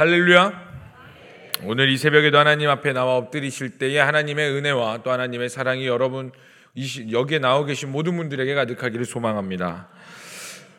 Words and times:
할렐루야. 0.00 0.52
오늘 1.64 1.90
이 1.90 1.98
새벽에도 1.98 2.38
하나님 2.38 2.70
앞에 2.70 2.94
나와 2.94 3.18
엎드리실 3.18 3.76
때에 3.76 3.98
하나님의 3.98 4.50
은혜와 4.52 5.00
또 5.04 5.10
하나님의 5.10 5.50
사랑이 5.50 5.86
여러분 5.86 6.32
여기에 7.12 7.40
나오 7.40 7.66
계신 7.66 7.92
모든 7.92 8.16
분들에게 8.16 8.54
가득하기를 8.54 9.04
소망합니다. 9.04 9.88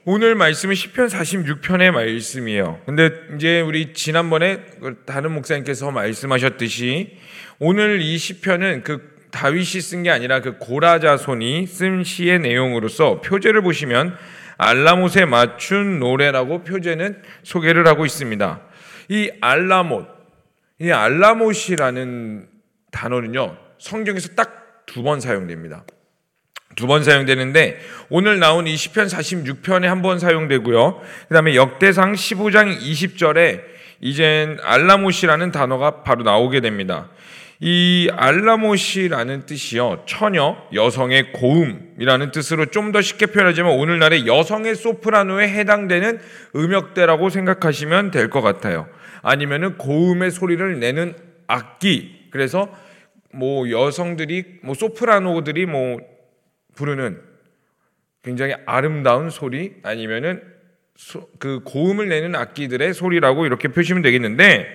오늘 0.06 0.34
말씀은 0.34 0.74
시편 0.74 1.06
46편의 1.10 1.92
말씀이에요. 1.92 2.82
근데 2.88 3.12
이제 3.36 3.62
우리 3.62 3.94
지난번에 3.94 4.66
그 4.82 5.04
다른 5.06 5.34
목사님께서 5.34 5.92
말씀하셨듯이 5.92 7.20
오늘 7.60 8.02
이 8.02 8.18
시편은 8.18 8.82
그 8.82 9.18
다윗이 9.30 9.82
쓴 9.82 10.02
게 10.02 10.10
아니라 10.10 10.42
그 10.42 10.58
고라자손이 10.58 11.68
쓴 11.68 12.04
시의 12.04 12.40
내용으로서 12.40 13.22
표제를 13.22 13.62
보시면 13.62 14.18
알라못에 14.58 15.26
맞춘 15.26 16.00
노래라고 16.00 16.64
표제는 16.64 17.22
소개를 17.44 17.86
하고 17.86 18.08
있습니다. 18.08 18.71
이 19.12 19.30
알라못, 19.42 20.08
이 20.80 20.90
알라못이라는 20.90 22.48
단어는요, 22.92 23.58
성경에서 23.78 24.30
딱 24.36 24.62
두 24.88 25.04
번 25.04 25.20
사용됩니다. 25.22 25.84
두 26.76 26.88
번 26.88 27.04
사용되는데 27.04 27.80
오늘 28.10 28.40
나온 28.40 28.68
이 28.68 28.76
시편 28.76 29.08
46편에 29.08 29.84
한 29.84 30.02
번 30.02 30.20
사용되고요. 30.20 31.02
그 31.28 31.34
다음에 31.34 31.56
역대상 31.56 32.14
15장 32.14 32.78
20절에 32.80 33.62
이젠 34.02 34.58
알라못이라는 34.64 35.52
단어가 35.52 36.04
바로 36.04 36.24
나오게 36.24 36.60
됩니다. 36.62 37.10
이 37.60 38.10
알라못이라는 38.16 39.46
뜻이요. 39.46 40.04
처녀, 40.08 40.58
여성의 40.74 41.32
고음이라는 41.34 42.32
뜻으로 42.32 42.66
좀 42.68 42.92
더 42.92 43.02
쉽게 43.02 43.28
표현하자면 43.28 43.72
오늘날의 43.74 44.26
여성의 44.28 44.76
소프라노에 44.76 45.48
해당되는 45.48 46.20
음역대라고 46.56 47.30
생각하시면 47.30 48.12
될 48.12 48.30
것 48.30 48.42
같아요. 48.42 48.88
아니면은 49.22 49.78
고음의 49.78 50.32
소리를 50.32 50.80
내는 50.80 51.16
악기. 51.48 52.28
그래서 52.32 52.74
뭐 53.34 53.70
여성들이 53.70 54.60
뭐 54.64 54.74
소프라노들이 54.74 55.66
뭐 55.66 56.00
부르는 56.76 57.22
굉장히 58.24 58.54
아름다운 58.66 59.30
소리 59.30 59.76
아니면은 59.84 60.42
그 61.40 61.62
고음을 61.64 62.08
내는 62.10 62.36
악기들의 62.36 62.94
소리라고 62.94 63.46
이렇게 63.46 63.70
표시면 63.70 64.02
되겠는데 64.04 64.68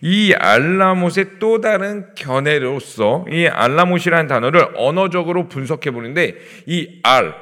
이 0.00 0.34
알라못의 0.34 1.38
또 1.38 1.60
다른 1.60 2.12
견해로서 2.16 3.24
이 3.30 3.46
알라못이라는 3.46 4.26
단어를 4.26 4.68
언어적으로 4.74 5.48
분석해 5.48 5.92
보는데 5.92 6.36
이 6.66 6.98
알, 7.04 7.32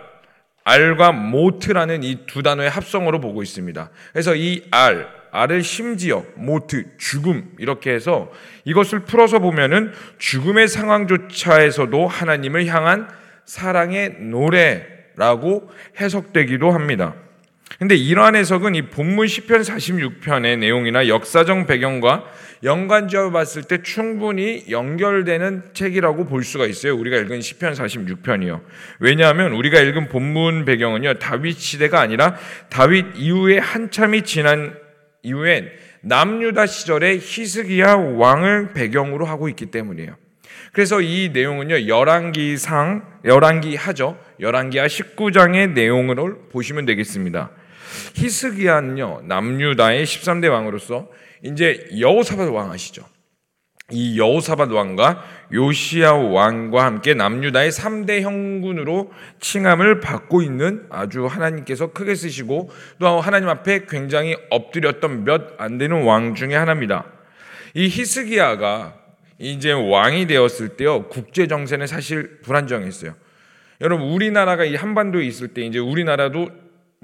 알과 0.64 1.12
모트라는 1.12 2.02
이 2.04 2.26
두 2.26 2.42
단어의 2.42 2.68
합성으로 2.68 3.20
보고 3.20 3.42
있습니다. 3.42 3.90
그래서 4.12 4.34
이 4.36 4.62
알, 4.70 5.08
알을 5.32 5.62
심지어 5.62 6.24
모트, 6.34 6.96
죽음 6.98 7.52
이렇게 7.58 7.92
해서 7.92 8.30
이것을 8.64 9.00
풀어서 9.00 9.38
보면은 9.38 9.92
죽음의 10.18 10.68
상황조차에서도 10.68 12.06
하나님을 12.06 12.66
향한 12.66 13.08
사랑의 13.44 14.16
노래라고 14.20 15.70
해석되기도 16.00 16.70
합니다. 16.70 17.14
근데 17.78 17.94
이러한 17.94 18.36
해석은 18.36 18.74
이 18.74 18.82
본문 18.82 19.26
시편 19.26 19.62
46편의 19.62 20.58
내용이나 20.58 21.08
역사적 21.08 21.66
배경과 21.66 22.24
연관지어 22.62 23.30
봤을 23.30 23.62
때 23.62 23.82
충분히 23.82 24.64
연결되는 24.68 25.70
책이라고 25.72 26.26
볼 26.26 26.44
수가 26.44 26.66
있어요. 26.66 26.94
우리가 26.96 27.16
읽은 27.18 27.40
시편 27.40 27.72
46편이요. 27.72 28.60
왜냐하면 28.98 29.52
우리가 29.52 29.80
읽은 29.80 30.08
본문 30.08 30.66
배경은요. 30.66 31.14
다윗 31.14 31.58
시대가 31.58 32.00
아니라 32.00 32.36
다윗 32.68 33.06
이후에 33.14 33.58
한참이 33.58 34.22
지난 34.22 34.74
이후엔 35.22 35.70
남유다 36.02 36.66
시절의 36.66 37.18
히스기야 37.18 37.94
왕을 37.94 38.72
배경으로 38.72 39.26
하고 39.26 39.48
있기 39.48 39.66
때문이에요. 39.66 40.16
그래서 40.72 41.00
이 41.00 41.30
내용은요. 41.32 41.88
열왕기상 41.88 43.20
열왕기 43.24 43.76
하죠. 43.76 44.18
열왕기하 44.38 44.86
19장의 44.86 45.72
내용을 45.72 46.48
보시면 46.50 46.86
되겠습니다. 46.86 47.50
히스기야는요. 48.14 49.22
남유다의 49.24 50.04
13대 50.04 50.50
왕으로서 50.50 51.08
이제 51.42 51.88
여호사밧 51.98 52.52
왕 52.52 52.70
아시죠? 52.70 53.04
이 53.92 54.18
여호사밧 54.18 54.72
왕과 54.72 55.24
요시야 55.52 56.12
왕과 56.12 56.84
함께 56.84 57.14
남유다의 57.14 57.70
3대 57.72 58.20
형군으로 58.22 59.10
칭함을 59.40 60.00
받고 60.00 60.42
있는 60.42 60.86
아주 60.90 61.26
하나님께서 61.26 61.88
크게 61.92 62.14
쓰시고 62.14 62.70
또 62.98 63.20
하나님 63.20 63.48
앞에 63.48 63.86
굉장히 63.88 64.36
엎드렸던 64.50 65.24
몇 65.24 65.40
안 65.58 65.78
되는 65.78 66.04
왕 66.04 66.34
중에 66.34 66.54
하나입니다. 66.54 67.04
이 67.74 67.88
히스기야가 67.88 68.94
이제 69.38 69.72
왕이 69.72 70.26
되었을 70.26 70.70
때요 70.76 71.04
국제 71.08 71.46
정세는 71.46 71.86
사실 71.86 72.40
불안정했어요. 72.42 73.14
여러분 73.80 74.08
우리나라가 74.08 74.64
이 74.64 74.74
한반도에 74.74 75.24
있을 75.24 75.48
때 75.48 75.62
이제 75.62 75.78
우리나라도 75.78 76.50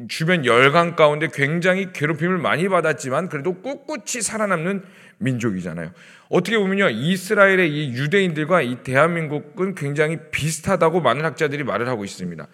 주변 0.09 0.45
열강 0.45 0.95
가운데 0.95 1.29
굉장히 1.33 1.93
괴롭힘을 1.93 2.37
많이 2.37 2.69
받았지만 2.69 3.31
그래도 3.31 3.55
꿋꿋이 3.55 4.21
살아남는 4.23 4.85
민족이잖아요. 5.19 5.91
어떻게 6.29 6.59
보면요, 6.59 6.91
이스라엘의 6.91 7.73
이 7.73 7.93
유대인들과 7.95 8.61
이 8.61 8.83
대한민국은 8.83 9.75
굉장히 9.75 10.19
비슷하다고 10.31 11.01
많은 11.01 11.25
학자들이 11.25 11.65
말을 11.65 11.89
하고 11.89 12.05
있습니다. 12.05 12.47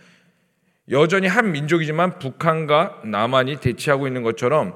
여전히 0.91 1.27
한 1.27 1.51
민족이지만 1.51 2.19
북한과 2.21 3.03
남한이 3.05 3.57
대치하고 3.61 4.07
있는 4.07 4.23
것처럼 4.23 4.75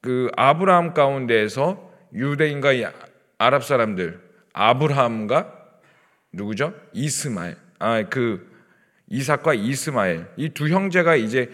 그 0.00 0.30
아브라함 0.36 0.94
가운데에서 0.94 1.90
유대인과 2.14 2.92
아랍 3.36 3.64
사람들, 3.64 4.20
아브라함과 4.54 5.52
누구죠? 6.32 6.74
이스마엘. 6.94 7.56
아, 7.78 8.04
그 8.08 8.51
이삭과 9.12 9.54
이스마엘 9.54 10.26
이 10.38 10.48
두 10.48 10.68
형제가 10.68 11.16
이제 11.16 11.50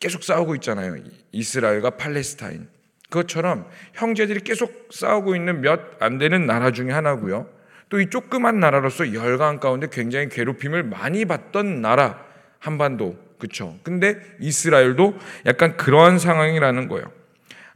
계속 0.00 0.24
싸우고 0.24 0.54
있잖아요. 0.56 0.96
이스라엘과 1.30 1.90
팔레스타인. 1.90 2.68
그것처럼 3.10 3.68
형제들이 3.94 4.40
계속 4.40 4.88
싸우고 4.90 5.36
있는 5.36 5.60
몇 5.60 5.98
안 6.00 6.18
되는 6.18 6.46
나라 6.46 6.70
중에 6.72 6.90
하나고요. 6.90 7.48
또 7.88 8.00
이 8.00 8.10
조그만 8.10 8.58
나라로서 8.58 9.14
열강 9.14 9.60
가운데 9.60 9.86
굉장히 9.92 10.28
괴롭힘을 10.28 10.82
많이 10.82 11.24
받던 11.24 11.82
나라 11.82 12.24
한반도 12.58 13.16
그쵸? 13.38 13.78
근데 13.84 14.16
이스라엘도 14.40 15.14
약간 15.44 15.76
그러한 15.76 16.18
상황이라는 16.18 16.88
거예요. 16.88 17.12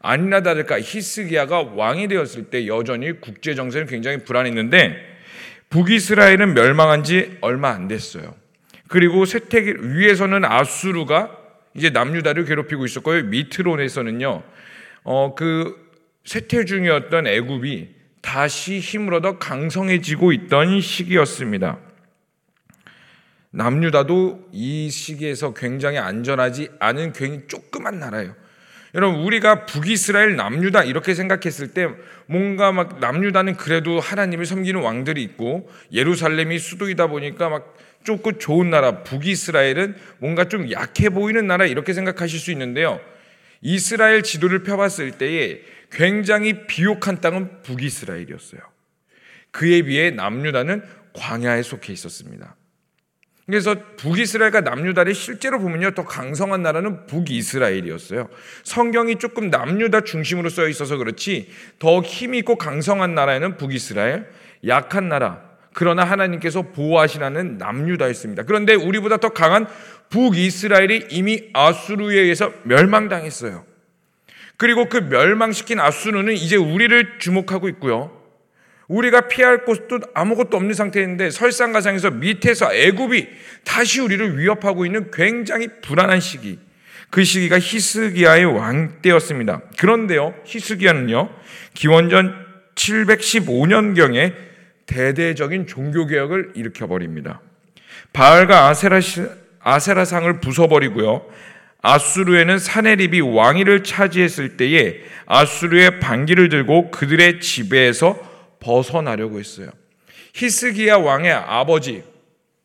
아니나 0.00 0.42
다를까 0.42 0.80
히스기야가 0.80 1.74
왕이 1.76 2.08
되었을 2.08 2.44
때 2.44 2.66
여전히 2.66 3.20
국제 3.20 3.54
정세는 3.54 3.86
굉장히 3.86 4.24
불안했는데 4.24 4.96
북이스라엘은 5.68 6.54
멸망한 6.54 7.04
지 7.04 7.36
얼마 7.42 7.68
안 7.70 7.86
됐어요. 7.86 8.34
그리고 8.90 9.24
세택 9.24 9.78
위에서는 9.82 10.44
아수르가 10.44 11.30
이제 11.74 11.90
남유다를 11.90 12.44
괴롭히고 12.44 12.84
있었고요. 12.84 13.22
밑으로에서는요. 13.22 14.42
어, 15.04 15.34
그 15.36 15.76
쇠퇴 16.24 16.64
중이었던 16.64 17.28
애굽이 17.28 17.88
다시 18.20 18.80
힘을 18.80 19.14
얻어 19.14 19.38
강성해지고 19.38 20.32
있던 20.32 20.80
시기였습니다. 20.80 21.78
남유다도 23.50 24.48
이 24.50 24.90
시기에서 24.90 25.54
굉장히 25.54 25.98
안전하지 25.98 26.70
않은 26.80 27.12
굉장히 27.12 27.46
조그만 27.46 28.00
나라예요. 28.00 28.34
여러분 28.96 29.20
우리가 29.20 29.66
북이스라엘 29.66 30.34
남유다 30.34 30.82
이렇게 30.82 31.14
생각했을 31.14 31.68
때 31.68 31.88
뭔가 32.26 32.72
막 32.72 32.98
남유다는 32.98 33.56
그래도 33.56 34.00
하나님을 34.00 34.46
섬기는 34.46 34.80
왕들이 34.82 35.22
있고 35.22 35.70
예루살렘이 35.92 36.58
수도이다 36.58 37.06
보니까 37.06 37.48
막 37.48 37.76
조금 38.04 38.38
좋은 38.38 38.70
나라 38.70 39.02
북이스라엘은 39.02 39.96
뭔가 40.18 40.44
좀 40.44 40.70
약해 40.70 41.10
보이는 41.10 41.46
나라 41.46 41.66
이렇게 41.66 41.92
생각하실 41.92 42.38
수 42.38 42.50
있는데요. 42.52 43.00
이스라엘 43.60 44.22
지도를 44.22 44.62
펴봤을 44.62 45.12
때에 45.12 45.60
굉장히 45.90 46.66
비옥한 46.66 47.20
땅은 47.20 47.62
북이스라엘이었어요. 47.62 48.60
그에 49.50 49.82
비해 49.82 50.10
남유다는 50.10 50.82
광야에 51.12 51.62
속해 51.62 51.92
있었습니다. 51.92 52.56
그래서 53.46 53.74
북이스라엘과 53.96 54.60
남유다를 54.60 55.12
실제로 55.12 55.58
보면요 55.58 55.90
더 55.90 56.04
강성한 56.04 56.62
나라는 56.62 57.06
북이스라엘이었어요. 57.06 58.28
성경이 58.62 59.16
조금 59.16 59.50
남유다 59.50 60.02
중심으로 60.02 60.48
써 60.50 60.68
있어서 60.68 60.96
그렇지 60.96 61.50
더 61.80 62.00
힘 62.02 62.34
있고 62.36 62.56
강성한 62.56 63.16
나라에는 63.16 63.56
북이스라엘, 63.56 64.28
약한 64.68 65.08
나라 65.08 65.49
그러나 65.80 66.04
하나님께서 66.04 66.60
보호하시라는 66.60 67.56
남유다였습니다. 67.56 68.42
그런데 68.42 68.74
우리보다 68.74 69.16
더 69.16 69.30
강한 69.30 69.66
북이스라엘이 70.10 71.06
이미 71.08 71.48
아수르에 71.54 72.20
의해서 72.20 72.52
멸망당했어요. 72.64 73.64
그리고 74.58 74.90
그 74.90 74.98
멸망시킨 74.98 75.80
아수르는 75.80 76.34
이제 76.34 76.56
우리를 76.56 77.18
주목하고 77.18 77.70
있고요. 77.70 78.14
우리가 78.88 79.28
피할 79.28 79.64
곳도 79.64 80.00
아무것도 80.12 80.54
없는 80.54 80.74
상태인데 80.74 81.30
설상가상에서 81.30 82.10
밑에서 82.10 82.74
애굽이 82.74 83.28
다시 83.64 84.02
우리를 84.02 84.36
위협하고 84.36 84.84
있는 84.84 85.10
굉장히 85.10 85.68
불안한 85.80 86.20
시기. 86.20 86.58
그 87.08 87.24
시기가 87.24 87.58
히스기야의 87.58 88.44
왕 88.44 89.00
때였습니다. 89.00 89.62
그런데요, 89.78 90.34
히스기야는요, 90.44 91.30
기원전 91.72 92.34
715년경에 92.74 94.49
대대적인 94.90 95.68
종교 95.68 96.06
개혁을 96.06 96.52
일으켜 96.56 96.88
버립니다. 96.88 97.40
바알과 98.12 98.66
아세라 98.66 99.00
아세라상을 99.60 100.40
부숴버리고요. 100.40 101.24
아수르에는 101.82 102.58
사네립이 102.58 103.20
왕위를 103.20 103.84
차지했을 103.84 104.56
때에 104.56 105.00
아수르의 105.26 106.00
반기를 106.00 106.48
들고 106.48 106.90
그들의 106.90 107.40
지배에서 107.40 108.18
벗어나려고 108.58 109.38
했어요. 109.38 109.70
히스기야 110.34 110.96
왕의 110.96 111.32
아버지, 111.32 112.02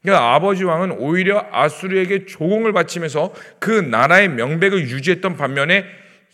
그러니까 0.02 0.34
아버지 0.34 0.64
왕은 0.64 0.98
오히려 1.00 1.48
아수르에게 1.52 2.26
조공을 2.26 2.74
바치면서 2.74 3.34
그 3.60 3.70
나라의 3.70 4.30
명백을 4.30 4.90
유지했던 4.90 5.38
반면에 5.38 5.86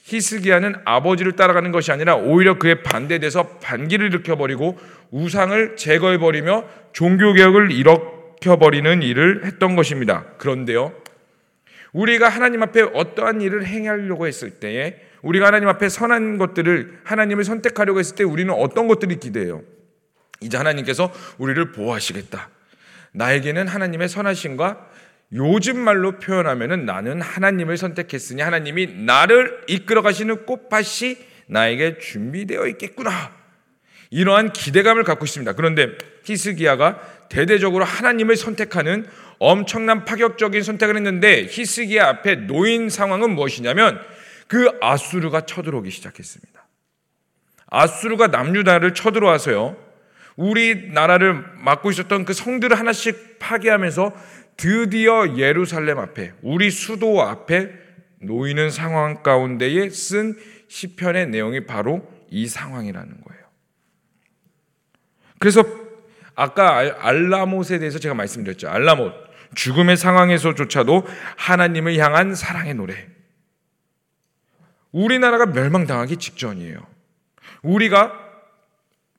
히스기야는 0.04 0.76
아버지를 0.84 1.34
따라가는 1.34 1.72
것이 1.72 1.92
아니라 1.92 2.16
오히려 2.16 2.58
그에 2.58 2.82
반대돼서 2.82 3.60
반기를 3.60 4.08
일으켜버리고 4.08 4.78
우상을 5.12 5.76
제거해버리며 5.76 6.66
종교개혁을 6.94 7.72
일으켜버리는 7.72 9.04
일을 9.04 9.46
했던 9.46 9.76
것입니다. 9.76 10.26
그런데요, 10.38 10.94
우리가 11.94 12.30
하나님 12.30 12.64
앞에 12.64 12.82
어떠한 12.82 13.42
일을 13.42 13.66
행하려고 13.66 14.28
했을 14.28 14.52
때에 14.52 14.96
우리가 15.22 15.48
하나님 15.48 15.70
앞에 15.70 15.90
선한 15.90 16.38
것들을 16.38 17.02
하나님을 17.04 17.44
선택하려고 17.44 18.00
했을 18.00 18.16
때 18.16 18.24
우리는 18.24 18.52
어떤 18.54 18.88
것들이 18.88 19.18
기대해요? 19.18 19.62
이제 20.40 20.58
하나님께서 20.58 21.14
우리를 21.38 21.72
보호하시겠다. 21.74 22.50
나에게는 23.14 23.68
하나님의 23.68 24.10
선하심과 24.10 24.90
요즘 25.34 25.80
말로 25.80 26.20
표현하면은 26.20 26.86
나는 26.86 27.22
하나님을 27.22 27.78
선택했으니 27.78 28.42
하나님이 28.42 28.88
나를 29.06 29.62
이끌어 29.68 30.02
가시는 30.02 30.46
꽃밭이 30.46 31.18
나에게 31.48 32.00
준비되어 32.00 32.68
있겠구나. 32.68 33.32
이러한 34.10 34.52
기대감을 34.52 35.04
갖고 35.04 35.26
있습니다. 35.26 35.54
그런데 35.54 35.98
히스기야가 36.26 37.28
대대적으로 37.30 37.86
하나님을 37.86 38.36
선택하는 38.36 39.08
엄청난 39.40 40.04
파격적인 40.04 40.64
선택을 40.64 40.98
했는데 40.98 41.48
히스기야 41.50 42.08
앞에 42.08 42.36
놓인 42.36 42.90
상황은 42.90 43.32
무엇이냐면 43.32 44.00
그 44.48 44.70
아수르가 44.82 45.46
쳐들어오기 45.46 45.90
시작했습니다. 45.92 46.68
아수르가 47.68 48.28
남유다를 48.28 48.94
쳐들어와서요. 48.94 49.78
우리나라를 50.36 51.44
맡고 51.60 51.92
있었던 51.92 52.26
그 52.26 52.34
성들을 52.34 52.78
하나씩 52.78 53.40
파괴하면서 53.40 54.14
드디어 54.62 55.38
예루살렘 55.38 55.98
앞에 55.98 56.34
우리 56.44 56.70
수도 56.70 57.24
앞에 57.24 57.72
놓이는 58.20 58.70
상황 58.70 59.24
가운데에 59.24 59.90
쓴 59.90 60.38
시편의 60.68 61.30
내용이 61.30 61.66
바로 61.66 62.08
이 62.30 62.46
상황이라는 62.46 63.22
거예요. 63.22 63.42
그래서 65.40 65.64
아까 66.36 66.78
알라못에 66.78 67.80
대해서 67.80 67.98
제가 67.98 68.14
말씀드렸죠. 68.14 68.70
알라못 68.70 69.12
죽음의 69.56 69.98
상황에서조차도 69.98 71.08
하나님을 71.38 71.98
향한 71.98 72.36
사랑의 72.36 72.76
노래. 72.76 73.08
우리나라가 74.92 75.48
멸망당하기 75.48 76.18
직전이에요. 76.18 76.86
우리가 77.64 78.21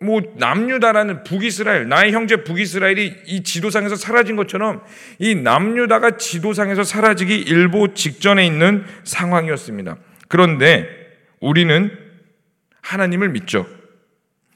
뭐 0.02 0.20
남유다라는 0.36 1.24
북이스라엘, 1.24 1.88
나의 1.88 2.12
형제 2.12 2.44
북이스라엘이 2.44 3.22
이 3.26 3.42
지도상에서 3.42 3.96
사라진 3.96 4.36
것처럼 4.36 4.82
이 5.18 5.34
남유다가 5.34 6.16
지도상에서 6.16 6.84
사라지기 6.84 7.34
일보 7.36 7.94
직전에 7.94 8.46
있는 8.46 8.84
상황이었습니다. 9.04 9.96
그런데 10.28 10.88
우리는 11.40 11.90
하나님을 12.80 13.30
믿죠. 13.30 13.66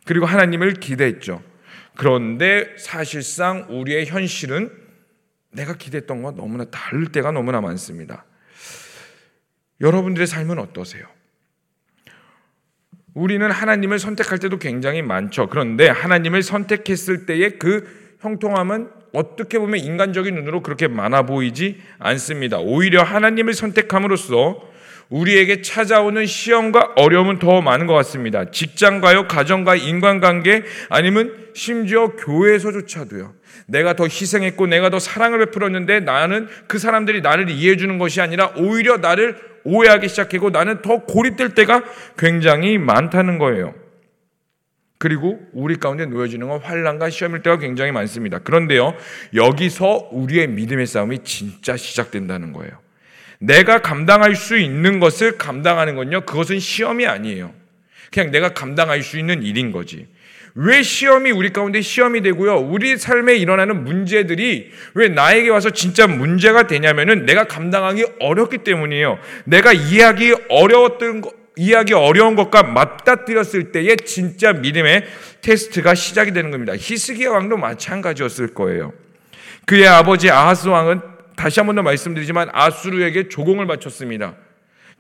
그리고 0.05 0.27
하나님을 0.27 0.75
기대했죠. 0.75 1.43
그런데 1.97 2.75
사실상 2.79 3.67
우리의 3.69 4.07
현실은 4.07 4.71
내가 5.53 5.75
기대했던 5.75 6.23
것 6.23 6.35
너무나 6.35 6.65
다를 6.65 7.07
때가 7.07 7.31
너무나 7.33 7.61
많습니다. 7.61 8.25
여러분들의 9.81 10.27
삶은 10.27 10.59
어떠세요? 10.59 11.16
우리는 13.17 13.51
하나님을 13.51 13.99
선택할 13.99 14.39
때도 14.39 14.59
굉장히 14.59 15.01
많죠. 15.01 15.49
그런데 15.49 15.89
하나님을 15.89 16.43
선택했을 16.43 17.25
때의 17.25 17.59
그 17.59 17.89
형통함은 18.21 18.89
어떻게 19.15 19.59
보면 19.59 19.81
인간적인 19.81 20.35
눈으로 20.35 20.63
그렇게 20.63 20.87
많아 20.87 21.23
보이지 21.23 21.81
않습니다. 21.99 22.59
오히려 22.59 23.03
하나님을 23.03 23.55
선택함으로써 23.55 24.61
우리에게 25.09 25.63
찾아오는 25.63 26.27
시험과 26.27 26.93
어려움은 26.97 27.39
더 27.39 27.63
많은 27.63 27.87
것 27.87 27.95
같습니다. 27.95 28.51
직장가요, 28.51 29.29
가정과 29.29 29.77
인간관계, 29.77 30.65
아니면 30.91 31.33
심지어 31.55 32.09
교회에서조차도요. 32.09 33.33
내가 33.67 33.95
더 33.95 34.05
희생했고 34.05 34.67
내가 34.67 34.91
더 34.91 34.99
사랑을 34.99 35.39
베풀었는데 35.39 36.01
나는 36.01 36.49
그 36.67 36.79
사람들이 36.79 37.23
나를 37.23 37.49
이해해 37.49 37.79
주는 37.79 37.97
것이 37.97 38.21
아니라 38.21 38.53
오히려 38.57 38.99
나를 38.99 39.56
오해하기 39.67 40.09
시작하고 40.09 40.51
나는 40.51 40.81
더 40.81 40.99
고립될 41.05 41.55
때가 41.55 41.83
굉장히 42.17 42.79
많다는 42.79 43.39
거예요. 43.39 43.75
그리고 44.99 45.39
우리 45.53 45.77
가운데 45.77 46.07
놓여지는 46.07 46.49
건 46.49 46.61
환란과 46.61 47.11
시험일 47.11 47.43
때가 47.43 47.59
굉장히 47.59 47.93
많습니다. 47.93 48.39
그런데요, 48.39 48.95
여기서 49.35 50.09
우리의 50.13 50.49
믿음의 50.49 50.87
싸움이 50.87 51.19
진짜 51.25 51.77
시작된다는 51.77 52.53
거예요. 52.53 52.73
내가 53.39 53.83
감당할 53.83 54.35
수 54.35 54.57
있는 54.57 54.99
것을 54.99 55.37
감당하는 55.37 55.97
건요, 55.97 56.23
그것은 56.23 56.59
시험이 56.59 57.07
아니에요. 57.07 57.53
그냥 58.11 58.31
내가 58.31 58.55
감당할 58.55 59.03
수 59.03 59.19
있는 59.19 59.43
일인 59.43 59.73
거지. 59.73 60.07
왜 60.59 60.83
시험이 60.83 61.31
우리 61.33 61.51
가운데 61.53 61.83
시험이 61.83 62.23
되고요. 62.23 62.57
우리 62.57 62.97
삶에 62.97 63.37
일어나는 63.37 63.85
문제들이 63.85 64.71
왜 64.95 65.09
나에게 65.09 65.51
와서 65.51 65.69
진짜 65.71 66.07
문제가 66.07 66.67
되냐면은 66.67 67.27
내가 67.27 67.45
감당하기 67.45 68.07
어렵기 68.21 68.59
때문이에요. 68.59 69.19
내가 69.45 69.73
이해하기 69.75 70.35
어려웠던 70.49 71.21
거, 71.21 71.33
이해하기 71.57 71.93
어려운 71.93 72.37
것과 72.37 72.63
맞닥뜨렸을 72.63 73.71
때에 73.73 73.97
진짜 73.97 74.55
믿음의 74.55 75.05
테스트가 75.43 75.95
시작이 75.95 76.33
되는 76.33 76.51
겁니다. 76.51 76.73
히스기야 76.75 77.31
왕도 77.31 77.59
마찬가지였을 77.59 78.55
거예요. 78.55 78.93
그의 79.67 79.87
아버지 79.89 80.31
아하스 80.31 80.69
왕은 80.69 81.01
다시 81.37 81.61
한 81.61 81.67
번 81.67 81.77
더 81.77 81.83
말씀드리지만 81.83 82.49
아수르에게 82.53 83.29
조공을 83.29 83.67
바쳤습니다. 83.67 84.37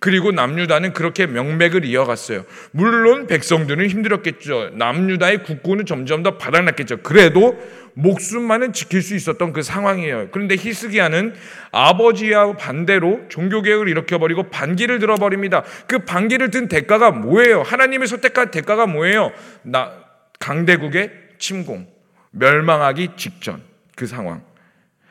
그리고 0.07 0.31
남유다는 0.31 0.93
그렇게 0.93 1.27
명맥을 1.27 1.85
이어갔어요. 1.85 2.45
물론 2.71 3.27
백성들은 3.27 3.89
힘들었겠죠. 3.89 4.71
남유다의 4.75 5.43
국군은 5.43 5.85
점점 5.85 6.23
더 6.23 6.39
바닥났겠죠. 6.39 6.99
그래도 6.99 7.59
목숨만은 7.95 8.73
지킬 8.73 9.03
수 9.03 9.17
있었던 9.17 9.53
그 9.53 9.63
상황이에요. 9.63 10.29
그런데 10.31 10.55
히스기야는 10.55 11.35
아버지와 11.73 12.53
반대로 12.53 13.23
종교개혁을 13.29 13.89
일으켜버리고 13.89 14.45
반기를 14.45 15.01
들어버립니다. 15.01 15.65
그 15.89 15.99
반기를 15.99 16.53
든 16.53 16.69
대가가 16.69 17.11
뭐예요? 17.11 17.63
하나님의 17.63 18.07
선택한 18.07 18.53
대가가 18.53 18.87
뭐예요? 18.87 19.33
나, 19.63 19.91
강대국의 20.39 21.11
침공, 21.41 21.89
멸망하기 22.31 23.15
직전 23.17 23.61
그 23.97 24.07
상황. 24.07 24.45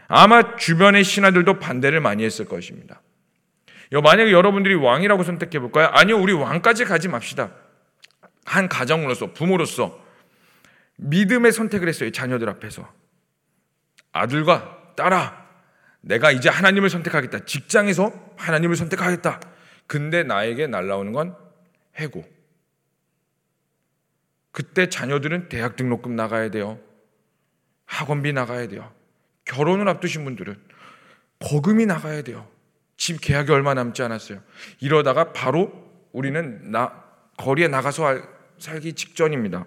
아마 0.07 0.55
주변의 0.55 1.03
신하들도 1.03 1.59
반대를 1.59 1.99
많이 1.99 2.23
했을 2.23 2.45
것입니다. 2.45 3.01
만약에 3.91 4.31
여러분들이 4.31 4.75
왕이라고 4.75 5.23
선택해 5.23 5.59
볼까요? 5.59 5.87
아니요, 5.91 6.17
우리 6.17 6.33
왕까지 6.33 6.85
가지 6.85 7.07
맙시다. 7.07 7.51
한 8.45 8.67
가정으로서, 8.69 9.33
부모로서 9.33 10.03
믿음의 10.97 11.51
선택을 11.51 11.87
했어요. 11.87 12.11
자녀들 12.11 12.49
앞에서. 12.49 12.91
아들과 14.11 14.93
딸아, 14.95 15.45
내가 16.01 16.31
이제 16.31 16.49
하나님을 16.49 16.89
선택하겠다. 16.89 17.45
직장에서 17.45 18.13
하나님을 18.37 18.75
선택하겠다. 18.75 19.39
근데 19.87 20.23
나에게 20.23 20.67
날라오는 20.67 21.11
건 21.11 21.35
해고. 21.99 22.23
그때 24.51 24.87
자녀들은 24.87 25.49
대학 25.49 25.75
등록금 25.75 26.15
나가야 26.15 26.49
돼요. 26.49 26.79
학원비 27.85 28.33
나가야 28.33 28.67
돼요. 28.67 28.91
결혼을 29.43 29.87
앞두신 29.89 30.23
분들은 30.23 30.55
거금이 31.39 31.85
나가야 31.85 32.21
돼요. 32.21 32.47
집 32.97 33.21
계약이 33.21 33.51
얼마 33.51 33.73
남지 33.73 34.01
않았어요. 34.03 34.41
이러다가 34.79 35.33
바로 35.33 35.71
우리는 36.11 36.71
나, 36.71 37.03
거리에 37.37 37.67
나가서 37.67 38.21
살기 38.57 38.93
직전입니다. 38.93 39.65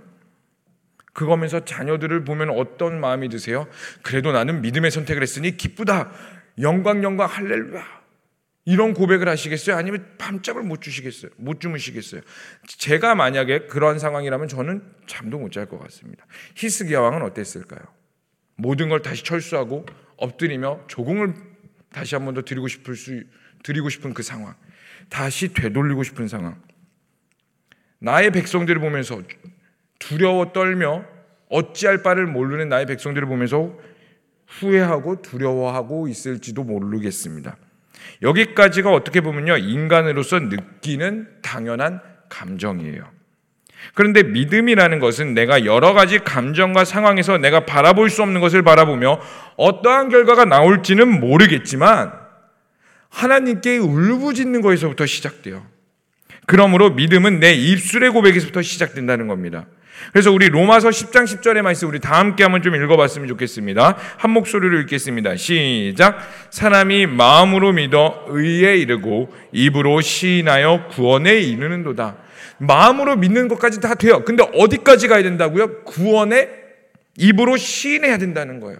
그거면서 1.12 1.64
자녀들을 1.64 2.25
보면 2.25 2.50
어떤 2.50 3.00
마음이 3.00 3.28
드세요? 3.28 3.66
그래도 4.02 4.32
나는 4.32 4.62
믿음의 4.62 4.90
선택을 4.90 5.23
했으니 5.23 5.56
기쁘다. 5.56 6.11
영광, 6.61 7.02
영광, 7.02 7.28
할렐루야. 7.28 7.99
이런 8.64 8.92
고백을 8.92 9.28
하시겠어요? 9.28 9.76
아니면 9.76 10.06
밤잠을 10.18 10.62
못 10.62 10.82
주시겠어요? 10.82 11.30
못 11.37 11.61
주무시겠어요? 11.61 12.20
제가 12.66 13.14
만약에 13.14 13.61
그러한 13.66 13.99
상황이라면 13.99 14.49
저는 14.49 14.82
잠도 15.06 15.38
못 15.38 15.50
잘 15.50 15.66
것 15.66 15.78
같습니다. 15.78 16.25
히스기야 16.54 17.00
왕은 17.00 17.23
어땠을까요? 17.23 17.80
모든 18.56 18.88
걸 18.88 19.00
다시 19.02 19.25
철수하고 19.25 19.87
엎드리며 20.18 20.85
조공을 20.88 21.35
다시 21.92 22.14
한 22.14 22.25
번 22.25 22.35
더 22.35 22.42
드리고 22.42 22.68
싶을 22.68 22.97
수 22.97 23.23
드리고 23.62 23.88
싶은 23.88 24.14
그 24.14 24.23
상황. 24.23 24.54
다시 25.09 25.52
되돌리고 25.52 26.02
싶은 26.02 26.28
상황. 26.28 26.61
나의 27.99 28.30
백성들을 28.30 28.80
보면서 28.80 29.21
두려워 29.99 30.52
떨며 30.52 31.04
어찌할 31.49 32.02
바를 32.02 32.26
모르는 32.26 32.68
나의 32.68 32.87
백성들을 32.87 33.26
보면서 33.26 33.76
후회하고 34.47 35.23
두려워하고 35.23 36.09
있을지도 36.09 36.62
모르겠습니다. 36.62 37.57
여기까지가 38.23 38.92
어떻게 38.92 39.21
보면요, 39.21 39.57
인간으로서 39.59 40.38
느끼는 40.40 41.40
당연한 41.42 42.00
감정이에요. 42.28 43.18
그런데 43.94 44.23
믿음이라는 44.23 44.99
것은 44.99 45.35
내가 45.35 45.64
여러 45.64 45.92
가지 45.92 46.18
감정과 46.18 46.85
상황에서 46.85 47.38
내가 47.38 47.64
바라볼 47.66 48.11
수 48.11 48.23
없는 48.23 48.40
것을 48.40 48.62
바라보며 48.62 49.20
어떠한 49.56 50.08
결과가 50.08 50.44
나올지는 50.44 51.20
모르겠지만 51.20 52.12
하나님께 53.08 53.78
울부짖는 53.78 54.61
것에서부터 54.61 55.06
시작돼요. 55.06 55.66
그러므로 56.47 56.90
믿음은 56.90 57.40
내 57.40 57.52
입술의 57.52 58.11
고백에서부터 58.11 58.62
시작된다는 58.62 59.26
겁니다. 59.26 59.66
그래서 60.12 60.32
우리 60.32 60.49
로마서 60.49 60.88
10장 60.90 61.25
10절의 61.25 61.62
말씀 61.62 61.88
우리 61.88 61.99
다 61.99 62.18
함께 62.18 62.44
한번 62.44 62.62
좀 62.62 62.75
읽어봤으면 62.75 63.28
좋겠습니다. 63.28 63.97
한 64.16 64.30
목소리로 64.30 64.78
읽겠습니다. 64.80 65.37
시작. 65.37 66.18
사람이 66.50 67.06
마음으로 67.06 67.73
믿어 67.73 68.25
의에 68.28 68.76
이르고 68.76 69.32
입으로 69.52 70.00
시인하여 70.00 70.87
구원에 70.90 71.38
이르는도다. 71.40 72.16
마음으로 72.59 73.17
믿는 73.17 73.49
것까지 73.49 73.81
다 73.81 73.95
돼요. 73.95 74.25
근데 74.25 74.45
어디까지 74.53 75.09
가야 75.09 75.23
된다고요? 75.23 75.85
구원에 75.85 76.49
입으로 77.17 77.57
시인해야 77.57 78.19
된다는 78.19 78.61
거예요. 78.61 78.79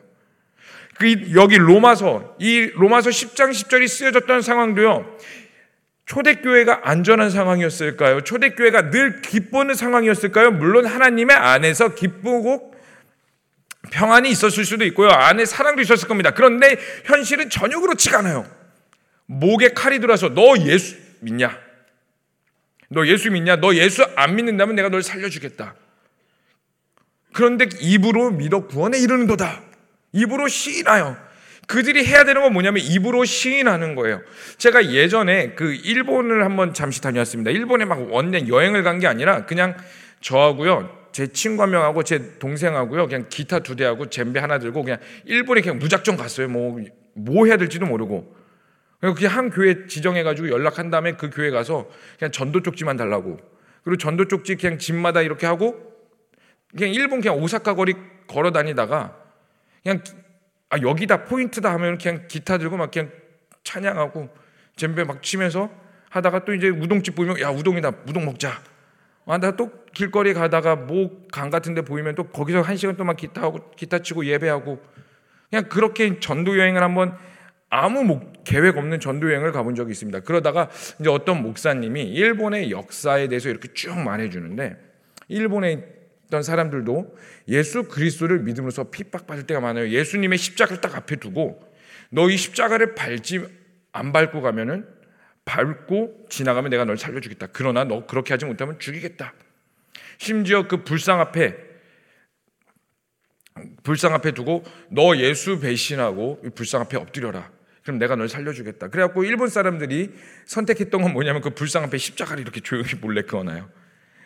그 0.99 1.35
여기 1.35 1.57
로마서 1.57 2.37
이 2.41 2.71
로마서 2.75 3.11
10장 3.11 3.51
10절이 3.51 3.87
쓰여졌던 3.89 4.43
상황도요. 4.43 5.17
초대교회가 6.07 6.81
안전한 6.85 7.31
상황이었을까요? 7.31 8.23
초대교회가 8.23 8.91
늘 8.91 9.21
기쁘는 9.21 9.75
상황이었을까요? 9.75 10.53
물론 10.53 10.87
하나님의 10.87 11.37
안에서 11.37 11.95
기쁘고 11.95 12.75
평안이 13.91 14.29
있었을 14.31 14.65
수도 14.65 14.85
있고요. 14.87 15.11
안에 15.11 15.45
사랑도 15.45 15.83
있었을 15.83 16.09
겁니다. 16.09 16.33
그런데 16.33 16.77
현실은 17.05 17.51
전혀 17.51 17.79
그렇지가 17.79 18.19
않아요. 18.19 18.47
목에 19.27 19.69
칼이 19.69 20.01
들어서 20.01 20.31
너 20.31 20.57
예수 20.59 20.97
믿냐? 21.21 21.68
너 22.89 23.07
예수 23.07 23.31
믿냐? 23.31 23.57
너 23.57 23.75
예수 23.75 24.05
안 24.17 24.37
믿는다면 24.37 24.75
내가 24.77 24.89
널 24.89 25.03
살려주겠다. 25.03 25.75
그런데 27.33 27.67
입으로 27.81 28.31
믿어 28.31 28.67
구원에 28.67 28.99
이르는도다. 28.99 29.63
입으로 30.13 30.49
시인하여 30.49 31.17
그들이 31.67 32.07
해야 32.07 32.25
되는 32.25 32.41
건 32.41 32.55
뭐냐면 32.55 32.83
입으로 32.83 33.27
시인하는 33.27 33.95
거예요. 33.95 34.23
제가 34.57 34.91
예전에 34.91 35.51
그 35.51 35.75
일본을 35.75 36.45
한번 36.45 36.73
잠시 36.73 37.03
다녀왔습니다. 37.03 37.51
일본에 37.51 37.85
막 37.85 38.11
원년 38.11 38.49
여행을 38.49 38.83
간 38.83 38.99
게 39.01 39.07
아니라 39.07 39.45
그냥 39.45 39.77
저하고요. 40.23 40.97
제 41.13 41.27
친구 41.27 41.63
한 41.63 41.71
명하고 41.71 42.05
제 42.05 42.39
동생하고요. 42.39 43.07
그냥 43.09 43.27
기타 43.29 43.59
두 43.59 43.77
대하고 43.77 44.07
젬베 44.09 44.41
하나 44.41 44.59
들고 44.59 44.83
그냥 44.83 44.99
일본에 45.27 45.61
그냥 45.61 45.79
무작정 45.79 46.17
갔어요. 46.17 46.49
뭐, 46.49 46.81
뭐 47.13 47.47
해야 47.47 47.57
될지도 47.59 47.85
모르고. 47.87 48.35
그냥 49.01 49.37
한 49.37 49.51
교회 49.51 49.87
지정해가지고 49.87 50.51
연락한 50.51 50.91
다음에 50.91 51.13
그 51.13 51.31
교회 51.31 51.51
가서 51.51 51.89
그냥 52.19 52.33
전도 52.33 52.63
쪽지만 52.63 52.97
달라고. 52.97 53.39
그리고 53.85 53.97
전도 53.97 54.27
쪽지 54.29 54.57
그냥 54.57 54.79
집마다 54.79 55.23
이렇게 55.23 55.47
하고 55.47 55.81
그냥 56.77 56.93
일본 56.93 57.21
그냥 57.21 57.39
오사카 57.39 57.75
거리 57.75 57.95
걸어 58.27 58.51
다니다가 58.51 59.17
그냥 59.83 60.03
아 60.69 60.79
여기다 60.83 61.25
포인트다 61.25 61.73
하면 61.75 61.97
그냥 61.97 62.27
기타 62.29 62.59
들고 62.59 62.77
막 62.77 62.91
그냥 62.91 63.11
찬양하고 63.65 64.29
젬베 64.77 65.05
막 65.05 65.23
치면서 65.23 65.71
하다가 66.11 66.45
또 66.45 66.55
이제 66.55 66.69
우동집 66.69 67.15
보이면 67.15 67.41
야 67.41 67.51
우동이다 67.51 67.93
우동 68.07 68.25
먹자. 68.25 68.61
하다가 69.27 69.57
또 69.57 69.71
길거리 69.95 70.35
가다가 70.35 70.75
뭐 70.77 71.29
강 71.33 71.51
같은 71.51 71.75
데 71.75 71.83
보이면 71.83 72.15
또 72.15 72.25
거기서 72.25 72.63
한 72.63 72.77
시간 72.77 72.97
동안 72.97 73.15
기타하고 73.17 73.71
기타 73.77 74.01
치고 74.01 74.25
예배하고 74.27 74.83
그냥 75.51 75.69
그렇게 75.69 76.19
전도 76.19 76.59
여행을 76.59 76.83
한번 76.83 77.17
아무 77.71 78.03
목, 78.03 78.45
계획 78.45 78.77
없는 78.79 79.01
전도 79.01 79.29
여행을 79.29 79.53
가본 79.53 79.75
적이 79.75 79.93
있습니다. 79.93 80.21
그러다가 80.21 80.71
이제 81.01 81.11
어떤 81.11 81.43
목사님이 81.43 82.05
일본의 82.05 82.71
역사에 82.71 83.29
대해서 83.29 83.51
이렇게 83.51 83.73
쭉 83.75 83.99
말해 83.99 84.31
주는데 84.31 84.77
일본에 85.29 85.85
있던 86.27 86.43
사람들도 86.43 87.17
예수 87.49 87.85
그리스도를 87.85 88.41
믿음으로써 88.41 88.91
핍박받을 88.91 89.47
때가 89.47 89.61
많아요. 89.61 89.89
예수님의 89.89 90.39
십자가를 90.39 90.81
딱 90.81 90.97
앞에 90.97 91.17
두고 91.17 91.61
너이 92.11 92.37
십자가를 92.37 92.95
밟지 92.95 93.45
안 93.93 94.13
밟고 94.13 94.41
가면은 94.41 94.87
밟고 95.45 96.27
지나가면 96.29 96.71
내가 96.71 96.85
널 96.85 96.99
살려주겠다. 96.99 97.49
그러나 97.53 97.85
너 97.85 98.07
그렇게 98.07 98.33
하지 98.33 98.45
못하면 98.45 98.79
죽이겠다. 98.79 99.35
심지어 100.19 100.69
그 100.69 100.85
불상 100.85 101.21
앞에 101.21 101.57
불상 103.83 104.15
앞에 104.15 104.33
두고 104.33 104.65
너 104.91 105.17
예수 105.17 105.59
배신하고 105.59 106.43
불상 106.55 106.83
앞에 106.83 106.97
엎드려라. 106.97 107.51
그럼 107.89 107.99
내가 107.99 108.17
널 108.17 108.29
살려주겠다. 108.29 108.89
그래갖고 108.89 109.25
일본 109.25 109.49
사람들이 109.49 110.13
선택했던 110.45 111.01
건 111.01 111.15
뭐냐면 111.15 111.41
그 111.41 111.49
불상 111.49 111.85
앞에 111.85 111.97
십자가를 111.97 112.43
이렇게 112.43 112.61
조용히 112.61 112.91
몰래 113.01 113.23
그어놔요. 113.23 113.67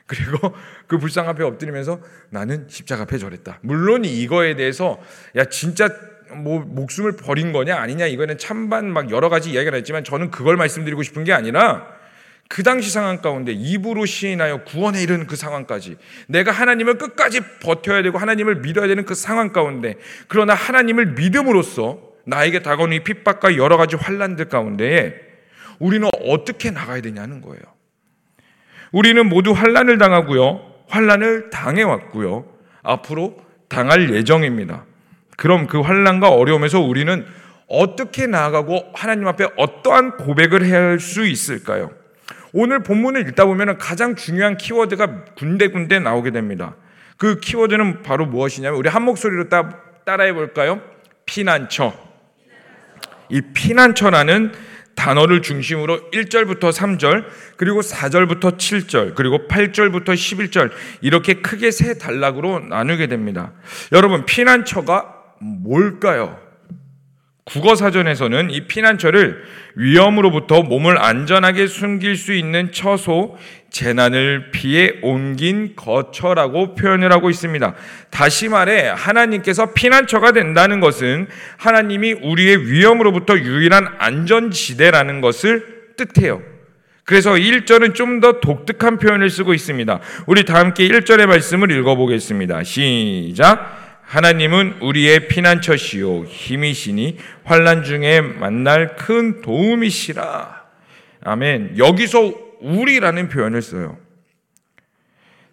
그리고 0.07 0.53
그 0.89 0.99
불상 0.99 1.29
앞에 1.29 1.45
엎드리면서 1.45 2.01
나는 2.31 2.67
십자가 2.69 3.05
앞에 3.05 3.19
절했다. 3.19 3.61
물론 3.63 4.05
이거에 4.05 4.57
대해서 4.57 5.01
야 5.37 5.45
진짜 5.45 5.89
뭐 6.35 6.59
목숨을 6.59 7.13
버린 7.13 7.53
거냐 7.53 7.77
아니냐 7.77 8.07
이거는 8.07 8.37
찬반 8.37 8.93
막 8.93 9.13
여러 9.13 9.29
가지 9.29 9.51
이야기가 9.51 9.71
나있지만 9.71 10.03
저는 10.03 10.33
그걸 10.33 10.57
말씀드리고 10.57 11.05
싶은 11.05 11.23
게 11.23 11.33
아니라 11.33 11.87
그 12.49 12.65
당시 12.65 12.91
상황 12.91 13.23
가운데 13.23 13.53
입으로 13.53 14.07
시인하여 14.07 14.65
구원에 14.65 15.01
이르는 15.01 15.29
그 15.29 15.37
상황까지 15.37 15.99
내가 16.27 16.51
하나님을 16.51 16.99
끝까지 16.99 17.43
버텨야 17.61 18.03
되고 18.03 18.19
하나님을 18.19 18.57
믿어야 18.57 18.89
되는 18.89 19.05
그 19.05 19.15
상황 19.15 19.53
가운데 19.53 19.95
그러나 20.27 20.53
하나님을 20.53 21.13
믿음으로써 21.13 22.12
나에게 22.25 22.61
다가오는 22.61 22.97
이 22.97 23.01
핍박과 23.01 23.57
여러 23.57 23.77
가지 23.77 23.97
환란들 23.97 24.49
가운데 24.49 25.21
우리는 25.79 26.09
어떻게 26.27 26.71
나가야 26.71 27.01
되냐는 27.01 27.41
거예요. 27.41 27.61
우리는 28.93 29.27
모두 29.27 29.53
환란을 29.53 29.99
당하고요. 29.99 30.61
환란을 30.89 31.51
당해 31.51 31.83
왔고요. 31.83 32.47
앞으로 32.83 33.37
당할 33.69 34.13
예정입니다. 34.13 34.85
그럼 35.37 35.67
그 35.67 35.81
환란과 35.81 36.29
어려움에서 36.29 36.81
우리는 36.81 37.25
어떻게 37.67 38.27
나아가고 38.27 38.91
하나님 38.95 39.27
앞에 39.27 39.47
어떠한 39.57 40.19
고백을 40.19 40.65
해야 40.65 40.79
할 40.79 41.01
수 41.01 41.27
있을까요? 41.27 41.91
오늘 42.53 42.83
본문을 42.83 43.27
읽다 43.29 43.47
보면 43.47 43.79
가장 43.79 44.15
중요한 44.15 44.59
키워드가 44.59 45.25
군데군데 45.37 45.99
나오게 46.01 46.33
됩니다. 46.33 46.77
그 47.17 47.41
키워드는 47.41 48.03
바로 48.03 48.27
무엇이냐면 48.27 48.79
우리 48.79 48.91
한 48.91 49.03
목소리로 49.03 49.49
따, 49.49 49.71
따라해 50.05 50.35
볼까요? 50.35 50.83
피난처. 51.25 52.12
이 53.33 53.41
피난처라는 53.41 54.53
단어를 54.95 55.41
중심으로 55.41 56.11
1절부터 56.11 56.71
3절, 56.71 57.25
그리고 57.57 57.81
4절부터 57.81 58.59
7절, 58.59 59.15
그리고 59.15 59.49
8절부터 59.49 60.09
11절, 60.09 60.71
이렇게 61.01 61.35
크게 61.41 61.71
세 61.71 61.97
단락으로 61.97 62.61
나누게 62.61 63.07
됩니다. 63.07 63.53
여러분, 63.93 64.27
피난처가 64.27 65.15
뭘까요? 65.41 66.42
국어 67.45 67.75
사전에서는 67.75 68.51
이 68.51 68.67
피난처를 68.67 69.43
위험으로부터 69.75 70.63
몸을 70.63 70.97
안전하게 71.03 71.67
숨길 71.67 72.17
수 72.17 72.33
있는 72.33 72.71
처소, 72.71 73.37
재난을 73.71 74.51
피해 74.53 74.93
옮긴 75.03 75.75
거처라고 75.75 76.75
표현을 76.75 77.11
하고 77.11 77.31
있습니다. 77.31 77.75
다시 78.11 78.49
말해 78.49 78.93
하나님께서 78.95 79.73
피난처가 79.73 80.33
된다는 80.33 80.79
것은 80.79 81.27
하나님이 81.57 82.13
우리의 82.13 82.71
위험으로부터 82.71 83.37
유일한 83.39 83.89
안전지대라는 83.99 85.21
것을 85.21 85.95
뜻해요. 85.97 86.43
그래서 87.05 87.33
1절은 87.33 87.95
좀 87.95 88.21
더 88.21 88.41
독특한 88.41 88.99
표현을 88.99 89.29
쓰고 89.29 89.53
있습니다. 89.53 89.99
우리 90.27 90.45
다 90.45 90.61
함께 90.61 90.87
1절의 90.87 91.27
말씀을 91.27 91.73
읽어보겠습니다. 91.73 92.63
시작. 92.63 93.92
하나님은 94.13 94.75
우리의 94.83 95.29
피난처시요 95.29 96.25
힘이시니 96.25 97.17
환란 97.45 97.83
중에 97.83 98.21
만날 98.21 98.95
큰 98.95 99.41
도움이시라. 99.41 100.65
아멘. 101.25 101.79
여기서 101.79 102.35
우리라는 102.61 103.31
표현을 103.31 103.63
써요. 103.63 103.97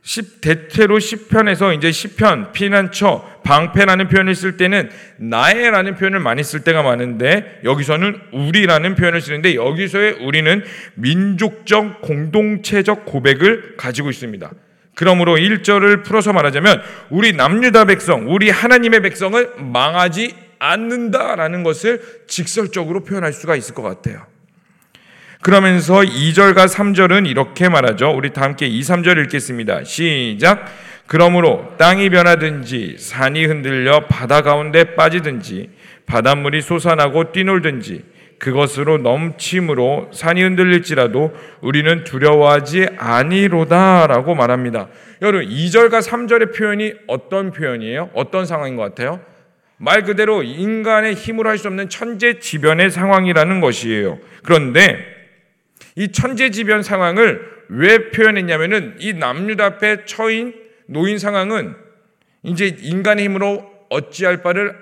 10, 0.02 0.42
대체로 0.42 0.98
10편에서 0.98 1.78
이제 1.78 1.90
10편, 1.90 2.52
피난처, 2.52 3.42
방패라는 3.46 4.10
표현을 4.10 4.36
쓸 4.36 4.58
때는 4.58 4.90
나의라는 5.16 5.96
표현을 5.96 6.20
많이 6.20 6.44
쓸 6.44 6.66
때가 6.66 6.84
많은데 6.84 7.62
여기서는 7.64 8.20
우리라는 8.34 8.96
표현을 8.96 9.22
쓰는데 9.22 9.56
여기서의 9.56 10.26
우리는 10.26 10.66
민족적 10.96 12.02
공동체적 12.02 13.06
고백을 13.06 13.78
가지고 13.78 14.10
있습니다. 14.10 14.52
그러므로 15.00 15.38
1절을 15.38 16.04
풀어서 16.04 16.34
말하자면 16.34 16.82
우리 17.10 17.32
남유다 17.32 17.86
백성, 17.86 18.26
우리 18.28 18.50
하나님의 18.50 19.02
백성을 19.02 19.54
망하지 19.56 20.36
않는다라는 20.60 21.64
것을 21.64 22.02
직설적으로 22.28 23.06
표현할 23.06 23.32
수가 23.32 23.56
있을 23.56 23.74
것 23.76 23.82
같아요. 23.82 24.26
그러면서 25.42 26.02
2절과 26.02 26.68
3절은 26.68 27.30
이렇게 27.30 27.70
말하죠. 27.70 28.12
우리 28.12 28.34
다 28.34 28.42
함께 28.42 28.68
2, 28.68 28.82
3절 28.82 29.24
읽겠습니다. 29.24 29.86
시작. 29.86 30.66
그러므로 31.08 31.74
땅이 31.78 32.10
변하든지 32.10 32.98
산이 33.00 33.46
흔들려 33.46 34.06
바다 34.08 34.42
가운데 34.42 34.96
빠지든지 34.96 35.70
바닷물이 36.08 36.62
솟아나고 36.62 37.32
뛰놀든지 37.32 38.04
그것으로 38.40 38.98
넘침으로 39.00 40.10
산이 40.12 40.42
흔들릴지라도 40.42 41.34
우리는 41.62 42.04
두려워하지 42.04 42.88
아니로다라고 42.98 44.34
말합니다. 44.34 44.88
여러분 45.22 45.48
2절과 45.48 46.02
3절의 46.02 46.56
표현이 46.58 46.94
어떤 47.08 47.52
표현이에요? 47.52 48.10
어떤 48.14 48.46
상황인 48.46 48.76
것 48.78 48.84
같아요? 48.84 49.20
말 49.78 50.04
그대로 50.04 50.44
인간의 50.44 51.14
힘으로 51.14 51.50
할 51.50 51.58
수 51.58 51.68
없는 51.68 51.90
천재지변의 51.90 52.90
상황이라는 52.92 53.62
것이에요. 53.62 54.20
그런데 54.44 54.98
이 55.96 56.12
천재지변 56.12 56.84
상황을 56.84 57.42
왜 57.70 58.10
표현했냐면은 58.10 58.96
이 59.00 59.14
남유다 59.14 59.66
앞에 59.66 60.06
처인 60.06 60.54
노인 60.88 61.20
상황은 61.20 61.76
이제 62.44 62.76
인간의 62.80 63.26
힘으로 63.26 63.70
어찌할 63.90 64.42
바를 64.42 64.76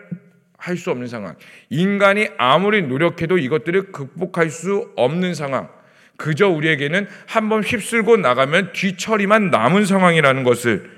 할 0.58 0.76
수 0.76 0.92
없는 0.92 1.08
상황. 1.08 1.36
인간이 1.70 2.28
아무리 2.38 2.82
노력해도 2.82 3.38
이것들을 3.38 3.92
극복할 3.92 4.50
수 4.50 4.92
없는 4.96 5.34
상황. 5.34 5.70
그저 6.18 6.50
우리에게는 6.50 7.08
한번 7.28 7.64
휩쓸고 7.64 8.18
나가면 8.18 8.74
뒤처리만 8.74 9.52
남은 9.52 9.86
상황이라는 9.86 10.44
것을 10.44 10.90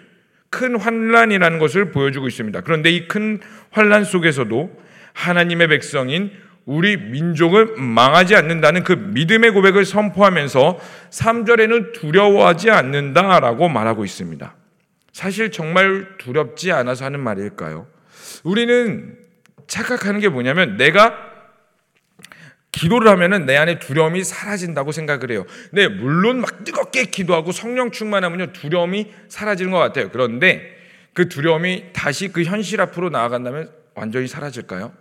큰 0.49 0.79
환란이라는 0.79 1.59
것을 1.59 1.91
보여주고 1.91 2.27
있습니다. 2.27 2.61
그런데 2.61 2.89
이 2.89 3.07
큰 3.07 3.39
환란 3.71 4.03
속에서도 4.05 4.81
하나님의 5.13 5.67
백성인 5.67 6.31
우리 6.65 6.97
민족은 6.97 7.81
망하지 7.81 8.35
않는다는 8.35 8.83
그 8.83 8.93
믿음의 8.93 9.51
고백을 9.51 9.85
선포하면서 9.85 10.79
3절에는 11.09 11.93
두려워하지 11.93 12.71
않는다라고 12.71 13.69
말하고 13.69 14.05
있습니다. 14.05 14.55
사실 15.11 15.51
정말 15.51 16.17
두렵지 16.17 16.71
않아서 16.71 17.05
하는 17.05 17.19
말일까요? 17.19 17.87
우리는 18.43 19.17
착각하는 19.67 20.19
게 20.19 20.29
뭐냐면 20.29 20.77
내가 20.77 21.29
기도를 22.71 23.09
하면은 23.11 23.45
내 23.45 23.57
안에 23.57 23.79
두려움이 23.79 24.23
사라진다고 24.23 24.91
생각을 24.91 25.31
해요. 25.31 25.45
네, 25.71 25.87
물론 25.87 26.41
막 26.41 26.63
뜨겁게 26.63 27.05
기도하고 27.05 27.51
성령 27.51 27.91
충만하면요 27.91 28.53
두려움이 28.53 29.11
사라지는 29.27 29.71
것 29.71 29.79
같아요. 29.79 30.09
그런데 30.11 30.77
그 31.13 31.27
두려움이 31.27 31.87
다시 31.93 32.29
그 32.29 32.43
현실 32.43 32.79
앞으로 32.81 33.09
나아간다면 33.09 33.71
완전히 33.95 34.27
사라질까요? 34.27 34.93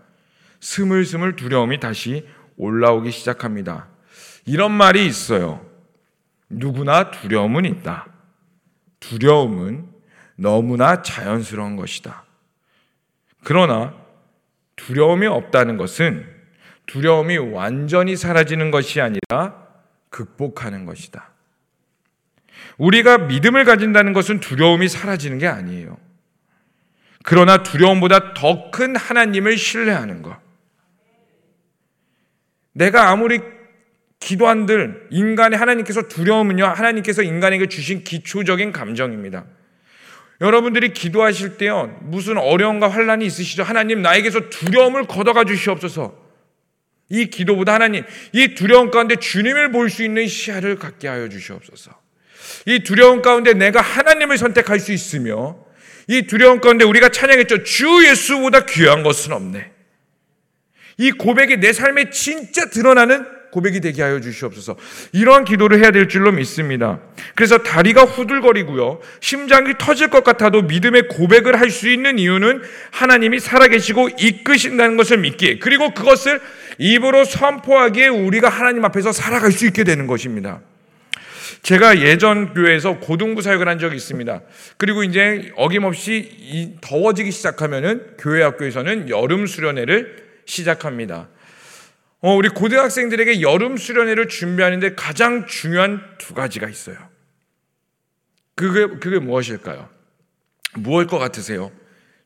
스물스물 0.61 1.37
두려움이 1.37 1.79
다시 1.79 2.27
올라오기 2.57 3.11
시작합니다. 3.11 3.89
이런 4.47 4.73
말이 4.73 5.07
있어요. 5.07 5.65
누구나 6.49 7.11
두려움은 7.11 7.67
있다. 7.67 8.07
두려움은 9.01 9.87
너무나 10.37 11.03
자연스러운 11.03 11.77
것이다. 11.77 12.25
그러나 13.45 13.95
두려움이 14.79 15.27
없다는 15.27 15.77
것은 15.77 16.27
두려움이 16.87 17.37
완전히 17.37 18.17
사라지는 18.17 18.71
것이 18.71 19.01
아니라 19.03 19.69
극복하는 20.09 20.87
것이다. 20.87 21.31
우리가 22.79 23.19
믿음을 23.19 23.65
가진다는 23.65 24.15
것은 24.15 24.41
두려움이 24.41 24.89
사라지는 24.89 25.39
게 25.39 25.47
아니에요. 25.47 25.99
그러나 27.25 27.63
두려움보다 27.63 28.33
더 28.33 28.71
큰 28.71 28.97
하나님을 28.97 29.59
신뢰하는 29.59 30.23
것. 30.23 30.39
내가 32.73 33.11
아무리 33.11 33.41
기도한들 34.21 35.09
인간의 35.11 35.59
하나님께서 35.59 36.03
두려움은요 36.03 36.65
하나님께서 36.65 37.23
인간에게 37.23 37.67
주신 37.67 38.05
기초적인 38.05 38.73
감정입니다. 38.73 39.45
여러분들이 40.41 40.93
기도하실 40.93 41.57
때요 41.59 41.99
무슨 42.03 42.39
어려움과 42.39 42.89
환란이 42.89 43.27
있으시죠? 43.27 43.65
하나님 43.65 44.03
나에게서 44.03 44.51
두려움을 44.51 45.05
걷어가 45.07 45.45
주시옵소서. 45.45 46.29
이 47.11 47.27
기도보다 47.31 47.75
하나님, 47.75 48.05
이 48.33 48.55
두려움 48.55 48.91
가운데 48.91 49.17
주님을 49.17 49.73
볼 49.73 49.89
수 49.89 50.05
있는 50.05 50.27
시야를 50.27 50.77
갖게 50.77 51.09
하여 51.09 51.29
주시옵소서. 51.29 51.91
이 52.67 52.81
두려움 52.81 53.23
가운데 53.23 53.55
내가 53.55 53.81
하나님을 53.81 54.37
선택할 54.37 54.79
수 54.79 54.93
있으며, 54.93 55.59
이 56.07 56.23
두려움 56.23 56.61
가운데 56.61 56.85
우리가 56.85 57.09
찬양했죠. 57.09 57.63
주 57.65 58.07
예수보다 58.07 58.67
귀한 58.67 59.03
것은 59.03 59.33
없네. 59.33 59.73
이 60.99 61.13
고백이 61.13 61.59
내 61.59 61.73
삶에 61.73 62.11
진짜 62.11 62.69
드러나는 62.69 63.25
고백이 63.59 63.81
되게 63.81 64.03
하여 64.03 64.21
주시옵소서. 64.21 64.77
이러한 65.13 65.45
기도를 65.45 65.81
해야 65.81 65.91
될 65.91 66.09
줄로 66.09 66.31
믿습니다. 66.31 67.01
그래서 67.35 67.59
다리가 67.59 68.05
후들거리고요. 68.05 69.01
심장이 69.21 69.75
터질 69.79 70.09
것 70.09 70.23
같아도 70.23 70.63
믿음의 70.63 71.09
고백을 71.09 71.61
할 71.61 71.69
수 71.69 71.89
있는 71.91 72.19
이유는 72.19 72.63
하나님이 72.91 73.41
살아계시고 73.41 74.09
이끄신다는 74.19 74.97
것을 74.97 75.19
믿기에 75.19 75.59
그리고 75.59 75.93
그것을 75.93 76.41
입으로 76.79 77.25
선포하기에 77.25 78.09
우리가 78.09 78.49
하나님 78.49 78.85
앞에서 78.87 79.13
살아갈 79.13 79.53
수 79.53 79.67
있게 79.67 79.85
되는 79.85 80.07
것입니다. 80.07 80.61
제가 81.63 82.01
예전 82.01 82.55
교회에서 82.55 82.99
고등부 83.01 83.43
사역을 83.43 83.69
한 83.69 83.79
적이 83.79 83.97
있습니다. 83.97 84.41
그리고 84.79 85.05
이제 85.05 85.53
어김없이 85.57 86.79
더워지기 86.81 87.31
시작하면은 87.31 88.17
교회 88.19 88.43
학교에서는 88.43 89.11
여름 89.11 89.47
수련회를 89.47 90.29
시작합니다. 90.47 91.29
어, 92.21 92.35
우리 92.35 92.49
고등학생들에게 92.49 93.41
여름 93.43 93.77
수련회를 93.77 94.29
준비하는데 94.29 94.95
가장 94.95 95.47
중요한 95.47 96.03
두 96.19 96.35
가지가 96.35 96.69
있어요. 96.69 96.97
그게, 98.57 98.87
그게 98.99 99.21
무엇일까요? 99.21 99.89
무엇일 100.75 101.07
것 101.09 101.19
같으세요? 101.19 101.71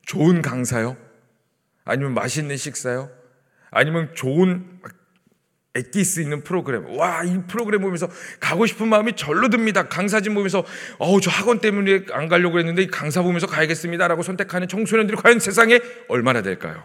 좋은 0.07 0.41
강사요? 0.41 0.97
아니면 1.85 2.15
맛있는 2.15 2.57
식사요? 2.57 3.11
아니면 3.71 4.15
좋은 4.15 4.81
엑기스 5.75 6.21
있는 6.21 6.43
프로그램. 6.43 6.87
와, 6.97 7.23
이 7.25 7.47
프로그램 7.47 7.83
보면서 7.83 8.09
가고 8.41 8.67
싶은 8.67 8.89
마음이 8.89 9.15
절로 9.15 9.49
듭니다. 9.49 9.89
강사진 9.89 10.35
보면서, 10.35 10.65
어우, 10.99 11.21
저 11.21 11.31
학원 11.31 11.61
때문에 11.61 12.07
안 12.13 12.29
가려고 12.29 12.59
했는데 12.59 12.87
강사 12.87 13.23
보면서 13.23 13.47
가야겠습니다라고 13.47 14.23
선택하는 14.23 14.69
청소년들이 14.69 15.17
과연 15.17 15.39
세상에 15.39 15.81
얼마나 16.09 16.43
될까요? 16.43 16.85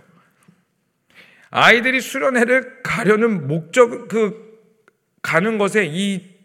아이들이 1.49 2.01
수련회를 2.01 2.83
가려는 2.83 3.47
목적 3.47 4.07
그 4.07 4.47
가는 5.21 5.57
것에 5.57 5.85
이 5.85 6.37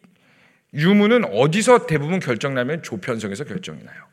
유무는 0.75 1.25
어디서 1.25 1.87
대부분 1.87 2.19
결정나면 2.19 2.83
조편성에서 2.83 3.45
결정이 3.45 3.83
나요. 3.83 4.05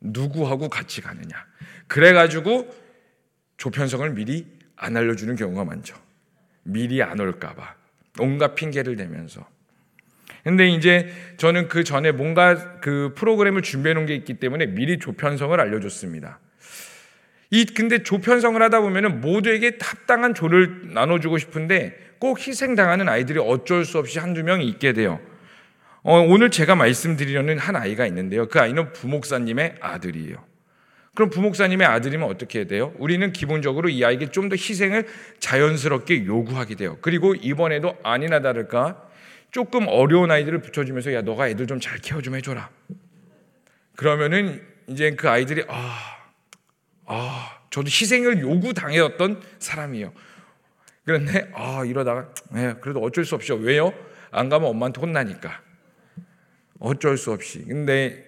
누구하고 0.00 0.68
같이 0.68 1.00
가느냐. 1.00 1.46
그래 1.86 2.12
가지고 2.12 2.74
조편성을 3.56 4.08
미리 4.10 4.46
안 4.76 4.96
알려주는 4.96 5.36
경우가 5.36 5.64
많죠. 5.64 5.96
미리 6.62 7.02
안 7.02 7.20
올까봐. 7.20 7.74
온갖 8.20 8.54
핑계를 8.54 8.96
대면서. 8.96 9.46
근데 10.42 10.68
이제 10.68 11.10
저는 11.38 11.68
그 11.68 11.84
전에 11.84 12.12
뭔가 12.12 12.80
그 12.80 13.14
프로그램을 13.16 13.62
준비해 13.62 13.94
놓은 13.94 14.06
게 14.06 14.14
있기 14.14 14.34
때문에 14.34 14.66
미리 14.66 14.98
조편성을 14.98 15.58
알려줬습니다. 15.58 16.38
이 17.50 17.64
근데 17.64 18.02
조편성을 18.02 18.60
하다 18.60 18.80
보면은 18.80 19.20
모두에게 19.20 19.78
합당한 19.80 20.34
조를 20.34 20.92
나눠주고 20.94 21.38
싶은데 21.38 21.96
꼭 22.18 22.38
희생당하는 22.46 23.08
아이들이 23.08 23.38
어쩔 23.38 23.84
수 23.84 23.98
없이 23.98 24.18
한두 24.18 24.42
명 24.42 24.62
있게 24.62 24.92
돼요. 24.92 25.20
어, 26.02 26.18
오늘 26.20 26.50
제가 26.50 26.74
말씀드리려는 26.74 27.58
한 27.58 27.76
아이가 27.76 28.06
있는데요. 28.06 28.46
그 28.48 28.60
아이는 28.60 28.92
부목사님의 28.92 29.76
아들이에요. 29.80 30.36
그럼 31.14 31.30
부목사님의 31.30 31.86
아들이면 31.86 32.28
어떻게 32.28 32.64
돼요? 32.66 32.92
우리는 32.98 33.32
기본적으로 33.32 33.88
이 33.88 34.04
아이에게 34.04 34.26
좀 34.30 34.48
더 34.48 34.56
희생을 34.56 35.06
자연스럽게 35.38 36.26
요구하게 36.26 36.74
돼요. 36.74 36.98
그리고 37.00 37.34
이번에도 37.34 37.96
아니나 38.02 38.40
다를까 38.40 39.08
조금 39.50 39.86
어려운 39.88 40.30
아이들을 40.32 40.60
붙여주면서 40.60 41.14
야 41.14 41.22
너가 41.22 41.48
애들 41.48 41.66
좀 41.68 41.78
잘 41.78 41.98
케어 41.98 42.20
좀 42.20 42.34
해줘라. 42.34 42.68
그러면은 43.96 44.60
이제 44.88 45.12
그 45.12 45.28
아이들이 45.30 45.64
아 45.68 46.13
아, 47.06 47.58
저도 47.70 47.86
희생을 47.86 48.40
요구당했던 48.40 49.42
사람이에요. 49.58 50.12
그런데 51.04 51.50
아 51.54 51.84
이러다가 51.84 52.32
네, 52.50 52.74
그래도 52.80 53.00
어쩔 53.02 53.24
수 53.24 53.34
없죠. 53.34 53.56
왜요? 53.56 53.92
안 54.30 54.48
가면 54.48 54.68
엄마한테 54.70 55.00
혼나니까. 55.00 55.60
어쩔 56.80 57.16
수 57.16 57.32
없이. 57.32 57.64
근데 57.64 58.24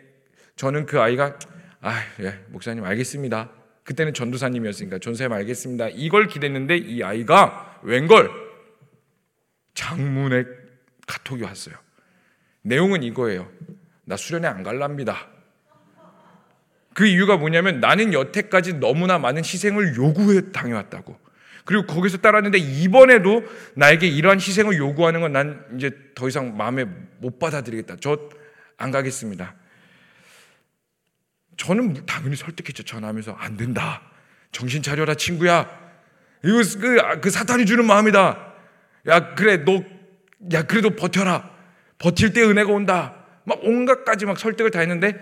저는 0.57 0.87
그 0.87 1.01
아이가 1.01 1.39
아, 1.81 2.03
예, 2.21 2.41
목사님 2.49 2.85
알겠습니다. 2.85 3.51
그때는 3.85 4.13
전도사님이었으니까 4.15 4.99
전사님 4.99 5.33
알겠습니다. 5.33 5.89
이걸 5.91 6.27
기대했는데 6.27 6.77
이 6.77 7.03
아이가 7.03 7.79
웬걸 7.83 8.31
장문의 9.75 10.45
카톡이 11.07 11.43
왔어요. 11.43 11.77
내용은 12.63 13.03
이거예요. 13.05 13.49
나 14.05 14.17
수련회 14.17 14.49
안 14.49 14.63
갈랍니다. 14.63 15.29
그 16.97 17.07
이유가 17.07 17.37
뭐냐면 17.37 17.79
나는 17.81 18.15
여태까지 18.15 18.75
너무나 18.81 19.19
많은 19.19 19.45
희생을 19.45 19.97
요구해 19.97 20.51
당해왔다고. 20.51 21.19
그리고 21.67 21.85
거기서 21.85 22.19
따랐는데 22.19 22.57
이번에도 22.57 23.45
나에게 23.75 24.07
이러한 24.07 24.39
희생을 24.41 24.79
요구하는 24.79 25.21
건 25.21 25.33
난 25.33 25.63
이제 25.77 25.91
더 26.15 26.27
이상 26.27 26.57
마음에 26.57 26.87
못 27.19 27.39
받아들이겠다. 27.39 27.97
저 27.97 28.31
안 28.79 28.91
가겠습니다. 28.91 29.55
저는 31.57 32.07
당연히 32.07 32.37
설득했죠. 32.37 32.83
전화하면서 32.83 33.33
안 33.33 33.57
된다. 33.57 34.03
정신 34.53 34.83
차려라 34.83 35.15
친구야. 35.15 35.69
이거 36.45 36.63
그, 36.81 37.01
아, 37.01 37.21
그 37.21 37.31
사탄이 37.31 37.67
주는 37.67 37.85
마음이다. 37.87 38.55
야 39.09 39.35
그래 39.35 39.59
너 39.59 39.83
야 40.53 40.63
그래도 40.63 40.91
버텨라. 40.91 41.51
버틸 41.99 42.33
때 42.33 42.43
은혜가 42.43 42.71
온다. 42.71 43.25
막 43.45 43.61
온갖까지 43.63 44.27
막 44.27 44.39
설득을 44.39 44.71
다 44.71 44.81
했는데 44.81 45.15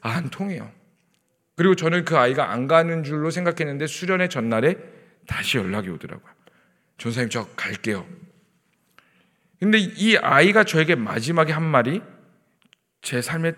안 0.00 0.30
통해요. 0.30 0.70
그리고 1.56 1.74
저는 1.74 2.04
그 2.04 2.16
아이가 2.16 2.50
안 2.50 2.66
가는 2.66 3.04
줄로 3.04 3.30
생각했는데 3.30 3.86
수련의 3.86 4.28
전날에 4.30 4.76
다시 5.26 5.58
연락이 5.58 5.88
오더라고요. 5.90 6.32
전사님 6.98 7.30
저 7.30 7.46
갈게요. 7.56 8.06
근데 9.60 9.78
이 9.78 10.16
아이가 10.16 10.64
저에게 10.64 10.94
마지막에 10.94 11.52
한 11.52 11.62
말이 11.62 12.02
제 13.00 13.20
삶에 13.20 13.52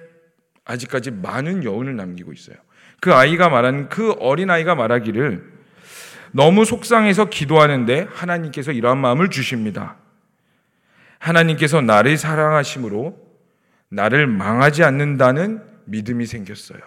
아직까지 0.64 1.10
많은 1.10 1.64
여운을 1.64 1.96
남기고 1.96 2.32
있어요. 2.32 2.56
그 3.00 3.12
아이가 3.12 3.48
말한 3.48 3.88
그 3.88 4.12
어린 4.12 4.50
아이가 4.50 4.74
말하기를 4.74 5.52
너무 6.32 6.64
속상해서 6.64 7.26
기도하는데 7.26 8.08
하나님께서 8.12 8.72
이러한 8.72 8.98
마음을 8.98 9.30
주십니다. 9.30 9.96
하나님께서 11.18 11.80
나를 11.80 12.16
사랑하심으로 12.16 13.16
나를 13.88 14.26
망하지 14.26 14.82
않는다는 14.82 15.62
믿음이 15.84 16.26
생겼어요. 16.26 16.80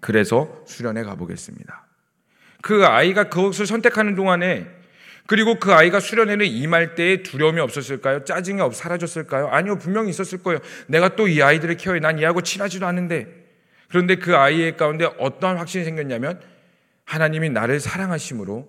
그래서 0.00 0.62
수련회 0.66 1.02
가보겠습니다. 1.02 1.86
그 2.62 2.84
아이가 2.84 3.28
그것을 3.28 3.66
선택하는 3.66 4.14
동안에 4.14 4.66
그리고 5.26 5.58
그 5.58 5.72
아이가 5.72 5.98
수련회를 5.98 6.46
임할 6.46 6.94
때에 6.94 7.22
두려움이 7.22 7.60
없었을까요? 7.60 8.24
짜증이 8.24 8.60
없 8.60 8.74
사라졌을까요? 8.74 9.48
아니요, 9.48 9.78
분명히 9.78 10.10
있었을 10.10 10.42
거예요. 10.42 10.60
내가 10.86 11.16
또 11.16 11.26
이 11.28 11.42
아이들을 11.42 11.76
키워야 11.76 12.00
난 12.00 12.18
이하고 12.18 12.42
친하지도 12.42 12.86
않은데. 12.86 13.26
그런데 13.88 14.16
그 14.16 14.36
아이의 14.36 14.76
가운데 14.76 15.04
어떠한 15.04 15.58
확신이 15.58 15.84
생겼냐면 15.84 16.40
하나님이 17.04 17.50
나를 17.50 17.80
사랑하심으로 17.80 18.68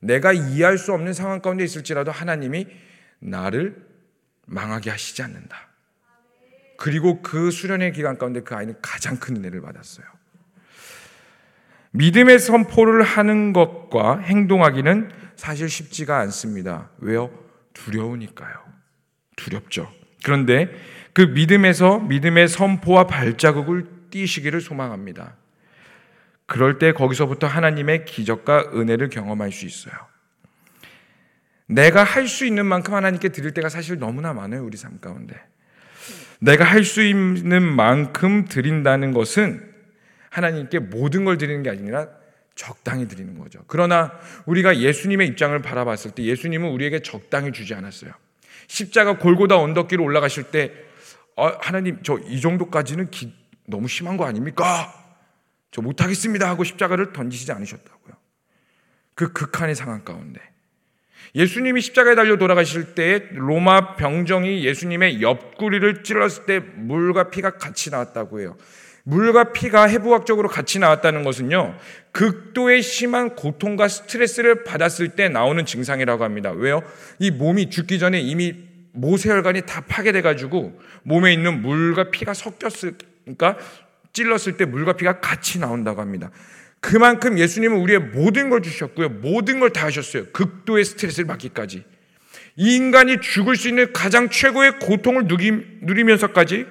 내가 0.00 0.32
이해할 0.32 0.78
수 0.78 0.92
없는 0.92 1.12
상황 1.12 1.40
가운데 1.40 1.64
있을지라도 1.64 2.10
하나님이 2.10 2.66
나를 3.20 3.76
망하게 4.46 4.90
하시지 4.90 5.22
않는다. 5.22 5.68
그리고 6.76 7.22
그 7.22 7.50
수련의 7.50 7.92
기간 7.92 8.18
가운데 8.18 8.40
그 8.40 8.54
아이는 8.54 8.74
가장 8.82 9.16
큰 9.16 9.36
은혜를 9.36 9.60
받았어요. 9.60 10.06
믿음의 11.94 12.40
선포를 12.40 13.02
하는 13.04 13.52
것과 13.52 14.18
행동하기는 14.18 15.10
사실 15.36 15.68
쉽지가 15.68 16.18
않습니다. 16.20 16.90
왜요? 16.98 17.30
두려우니까요. 17.72 18.52
두렵죠. 19.36 19.90
그런데 20.24 20.70
그 21.12 21.22
믿음에서 21.22 22.00
믿음의 22.00 22.48
선포와 22.48 23.06
발자국을 23.06 23.86
띄시기를 24.10 24.60
소망합니다. 24.60 25.36
그럴 26.46 26.78
때 26.80 26.92
거기서부터 26.92 27.46
하나님의 27.46 28.04
기적과 28.04 28.72
은혜를 28.74 29.08
경험할 29.08 29.52
수 29.52 29.64
있어요. 29.64 29.94
내가 31.66 32.02
할 32.02 32.26
수 32.26 32.44
있는 32.44 32.66
만큼 32.66 32.94
하나님께 32.94 33.28
드릴 33.28 33.52
때가 33.54 33.68
사실 33.68 33.98
너무나 33.98 34.32
많아요, 34.32 34.64
우리 34.64 34.76
삶 34.76 34.98
가운데. 35.00 35.40
내가 36.40 36.64
할 36.64 36.84
수 36.84 37.02
있는 37.02 37.62
만큼 37.62 38.46
드린다는 38.46 39.12
것은 39.12 39.73
하나님께 40.34 40.80
모든 40.80 41.24
걸 41.24 41.38
드리는 41.38 41.62
게 41.62 41.70
아니라 41.70 42.08
적당히 42.56 43.06
드리는 43.06 43.38
거죠. 43.38 43.62
그러나 43.68 44.12
우리가 44.46 44.78
예수님의 44.78 45.28
입장을 45.28 45.56
바라봤을 45.62 46.10
때 46.12 46.24
예수님은 46.24 46.70
우리에게 46.70 47.00
적당히 47.02 47.52
주지 47.52 47.72
않았어요. 47.74 48.12
십자가 48.66 49.18
골고다 49.18 49.56
언덕길을 49.58 50.04
올라가실 50.04 50.44
때 50.50 50.72
어, 51.36 51.48
하나님 51.60 52.02
저 52.02 52.18
이 52.26 52.40
정도까지는 52.40 53.10
기, 53.10 53.32
너무 53.66 53.86
심한 53.86 54.16
거 54.16 54.24
아닙니까? 54.24 54.92
저 55.70 55.82
못하겠습니다 55.82 56.48
하고 56.48 56.64
십자가를 56.64 57.12
던지시지 57.12 57.52
않으셨다고요. 57.52 58.14
그 59.14 59.32
극한의 59.32 59.76
상황 59.76 60.04
가운데 60.04 60.40
예수님이 61.36 61.80
십자가에 61.80 62.14
달려 62.16 62.38
돌아가실 62.38 62.94
때 62.94 63.28
로마 63.32 63.94
병정이 63.96 64.64
예수님의 64.64 65.22
옆구리를 65.22 66.02
찔렀을 66.02 66.46
때 66.46 66.58
물과 66.58 67.30
피가 67.30 67.58
같이 67.58 67.90
나왔다고 67.90 68.40
해요. 68.40 68.56
물과 69.04 69.52
피가 69.52 69.84
해부학적으로 69.84 70.48
같이 70.48 70.78
나왔다는 70.78 71.24
것은요, 71.24 71.76
극도의 72.12 72.82
심한 72.82 73.36
고통과 73.36 73.86
스트레스를 73.86 74.64
받았을 74.64 75.10
때 75.10 75.28
나오는 75.28 75.64
증상이라고 75.64 76.24
합니다. 76.24 76.50
왜요? 76.50 76.82
이 77.18 77.30
몸이 77.30 77.68
죽기 77.70 77.98
전에 77.98 78.20
이미 78.20 78.54
모세혈관이 78.92 79.62
다 79.66 79.82
파괴돼가지고 79.86 80.80
몸에 81.02 81.32
있는 81.32 81.60
물과 81.60 82.10
피가 82.10 82.32
섞였으니까 82.32 83.58
찔렀을 84.12 84.56
때 84.56 84.64
물과 84.64 84.94
피가 84.94 85.20
같이 85.20 85.58
나온다고 85.58 86.00
합니다. 86.00 86.30
그만큼 86.80 87.38
예수님은 87.38 87.78
우리의 87.78 87.98
모든 87.98 88.50
걸 88.50 88.62
주셨고요. 88.62 89.08
모든 89.08 89.58
걸 89.60 89.70
다 89.70 89.86
하셨어요. 89.86 90.26
극도의 90.32 90.84
스트레스를 90.84 91.26
받기까지. 91.26 91.82
이 92.56 92.76
인간이 92.76 93.20
죽을 93.20 93.56
수 93.56 93.68
있는 93.68 93.92
가장 93.92 94.28
최고의 94.30 94.78
고통을 94.78 95.26
누리면서까지 95.82 96.66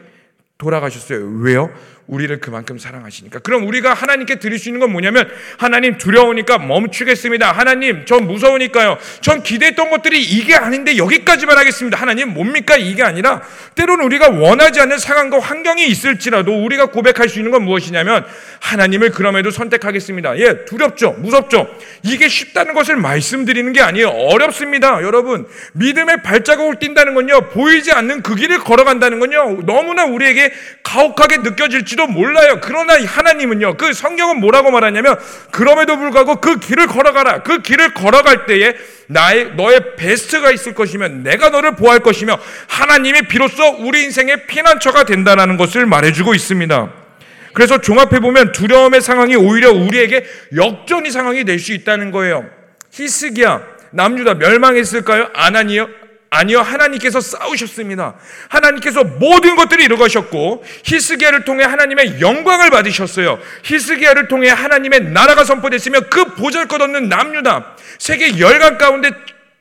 돌아가셨어요. 0.57 1.25
왜요? 1.41 1.69
우리를 2.07 2.39
그만큼 2.39 2.77
사랑하시니까. 2.77 3.39
그럼 3.39 3.65
우리가 3.65 3.93
하나님께 3.93 4.35
드릴 4.35 4.59
수 4.59 4.67
있는 4.67 4.79
건 4.81 4.91
뭐냐면 4.91 5.29
하나님 5.57 5.97
두려우니까 5.97 6.57
멈추겠습니다. 6.57 7.51
하나님 7.51 8.05
전 8.05 8.27
무서우니까요. 8.27 8.97
전 9.21 9.41
기대했던 9.41 9.89
것들이 9.89 10.21
이게 10.21 10.55
아닌데 10.55 10.97
여기까지만 10.97 11.57
하겠습니다. 11.57 11.97
하나님 11.97 12.33
뭡니까? 12.33 12.75
이게 12.75 13.03
아니라 13.03 13.41
때로는 13.75 14.03
우리가 14.05 14.29
원하지 14.29 14.81
않는 14.81 14.97
상황과 14.97 15.39
환경이 15.39 15.87
있을지라도 15.87 16.63
우리가 16.63 16.87
고백할 16.87 17.29
수 17.29 17.39
있는 17.39 17.51
건 17.51 17.63
무엇이냐면 17.63 18.25
하나님을 18.59 19.11
그럼에도 19.11 19.49
선택하겠습니다. 19.49 20.37
예, 20.39 20.65
두렵죠. 20.65 21.13
무섭죠. 21.19 21.73
이게 22.03 22.27
쉽다는 22.27 22.73
것을 22.73 22.97
말씀드리는 22.97 23.71
게 23.71 23.81
아니에요. 23.81 24.09
어렵습니다. 24.09 25.01
여러분, 25.03 25.47
믿음의 25.73 26.21
발자국을 26.23 26.79
띈다는 26.79 27.13
건요. 27.13 27.49
보이지 27.51 27.91
않는 27.93 28.23
그 28.23 28.35
길을 28.35 28.59
걸어간다는 28.59 29.19
건요. 29.19 29.61
너무나 29.65 30.03
우리에게 30.05 30.51
가혹하게 30.83 31.37
느껴질지 31.37 31.92
될지도 31.93 32.07
몰라요. 32.07 32.59
그러나 32.61 32.95
하나님은요, 33.01 33.77
그 33.77 33.93
성경은 33.93 34.39
뭐라고 34.39 34.71
말하냐면, 34.71 35.17
그럼에도 35.51 35.97
불구하고 35.97 36.35
그 36.37 36.59
길을 36.59 36.87
걸어가라. 36.87 37.43
그 37.43 37.61
길을 37.61 37.93
걸어갈 37.93 38.45
때에 38.45 38.73
나의, 39.07 39.55
너의 39.55 39.95
베스트가 39.95 40.51
있을 40.51 40.73
것이며, 40.73 41.07
내가 41.07 41.49
너를 41.49 41.75
보호할 41.75 41.99
것이며, 41.99 42.37
하나님이 42.67 43.23
비로소 43.23 43.63
우리 43.79 44.03
인생의 44.03 44.47
피난처가 44.47 45.05
된다는 45.05 45.57
것을 45.57 45.85
말해주고 45.85 46.33
있습니다. 46.33 46.91
그래서 47.53 47.79
종합해보면 47.79 48.51
두려움의 48.51 49.01
상황이 49.01 49.35
오히려 49.35 49.71
우리에게 49.71 50.25
역전의 50.55 51.11
상황이 51.11 51.43
될 51.45 51.59
수 51.59 51.71
있다는 51.71 52.11
거예요. 52.11 52.45
히스기야, 52.91 53.61
남유다 53.91 54.35
멸망했을까요? 54.35 55.29
아나니요? 55.33 55.87
아니요, 56.33 56.61
하나님께서 56.61 57.21
싸우셨습니다. 57.21 58.15
하나님께서 58.49 59.03
모든 59.03 59.55
것들을 59.55 59.83
이루가셨고 59.83 60.63
히스기야를 60.83 61.45
통해 61.45 61.63
하나님의 61.63 62.21
영광을 62.21 62.71
받으셨어요. 62.71 63.39
히스기야를 63.63 64.27
통해 64.27 64.49
하나님의 64.49 65.11
나라가 65.11 65.43
선포됐으며 65.43 66.01
그 66.09 66.25
보잘것없는 66.33 67.07
남유다 67.07 67.75
세계 67.99 68.39
열강 68.39 68.79
가운데 68.79 69.11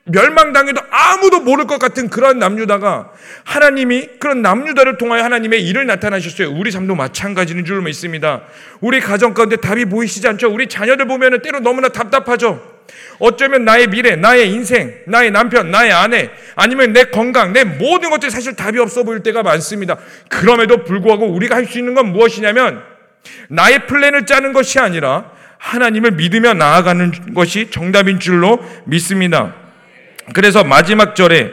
멸망당해도 0.05 0.81
아무도 0.89 1.41
모를 1.41 1.65
것 1.65 1.77
같은 1.77 2.09
그런 2.09 2.39
남유다가 2.39 3.11
하나님이 3.45 4.09
그런 4.19 4.41
남유다를 4.41 4.97
통하여 4.97 5.23
하나님의 5.23 5.63
일을 5.65 5.85
나타나셨어요. 5.85 6.51
우리 6.51 6.71
삶도 6.71 6.95
마찬가지인 6.95 7.63
줄 7.65 7.81
믿습니다. 7.83 8.41
우리 8.81 8.99
가정 8.99 9.35
가운데 9.35 9.57
답이 9.57 9.85
보이시지 9.85 10.27
않죠? 10.27 10.51
우리 10.51 10.67
자녀들 10.67 11.05
보면 11.05 11.41
때로 11.43 11.59
너무나 11.59 11.89
답답하죠? 11.89 12.72
어쩌면 13.19 13.65
나의 13.65 13.87
미래, 13.87 14.15
나의 14.15 14.51
인생, 14.51 14.93
나의 15.07 15.31
남편, 15.31 15.71
나의 15.71 15.91
아내, 15.91 16.29
아니면 16.55 16.93
내 16.93 17.05
건강, 17.05 17.53
내 17.53 17.63
모든 17.63 18.09
것들이 18.09 18.31
사실 18.31 18.55
답이 18.55 18.79
없어 18.79 19.03
보일 19.03 19.21
때가 19.21 19.43
많습니다. 19.43 19.97
그럼에도 20.29 20.83
불구하고 20.83 21.27
우리가 21.27 21.55
할 21.55 21.65
수 21.65 21.79
있는 21.79 21.93
건 21.93 22.07
무엇이냐면 22.11 22.83
나의 23.49 23.87
플랜을 23.87 24.25
짜는 24.25 24.51
것이 24.53 24.79
아니라 24.79 25.31
하나님을 25.57 26.11
믿으며 26.11 26.53
나아가는 26.53 27.33
것이 27.33 27.71
정답인 27.71 28.19
줄로 28.19 28.59
믿습니다. 28.85 29.55
그래서 30.33 30.63
마지막 30.63 31.15
절에 31.15 31.51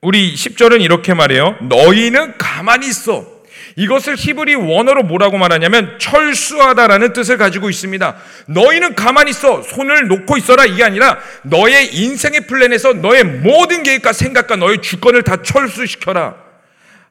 우리 0.00 0.34
10절은 0.34 0.82
이렇게 0.82 1.14
말해요. 1.14 1.56
너희는 1.62 2.34
가만히 2.38 2.86
있어. 2.88 3.33
이것을 3.76 4.14
히브리 4.16 4.54
원어로 4.54 5.02
뭐라고 5.02 5.36
말하냐면 5.36 5.98
철수하다라는 5.98 7.12
뜻을 7.12 7.36
가지고 7.38 7.70
있습니다. 7.70 8.16
너희는 8.46 8.94
가만히 8.94 9.30
있어. 9.30 9.62
손을 9.62 10.06
놓고 10.08 10.36
있어라. 10.36 10.64
이게 10.64 10.84
아니라 10.84 11.18
너의 11.42 11.94
인생의 11.94 12.46
플랜에서 12.46 12.92
너의 12.92 13.24
모든 13.24 13.82
계획과 13.82 14.12
생각과 14.12 14.56
너의 14.56 14.80
주권을 14.80 15.22
다 15.22 15.42
철수시켜라. 15.42 16.36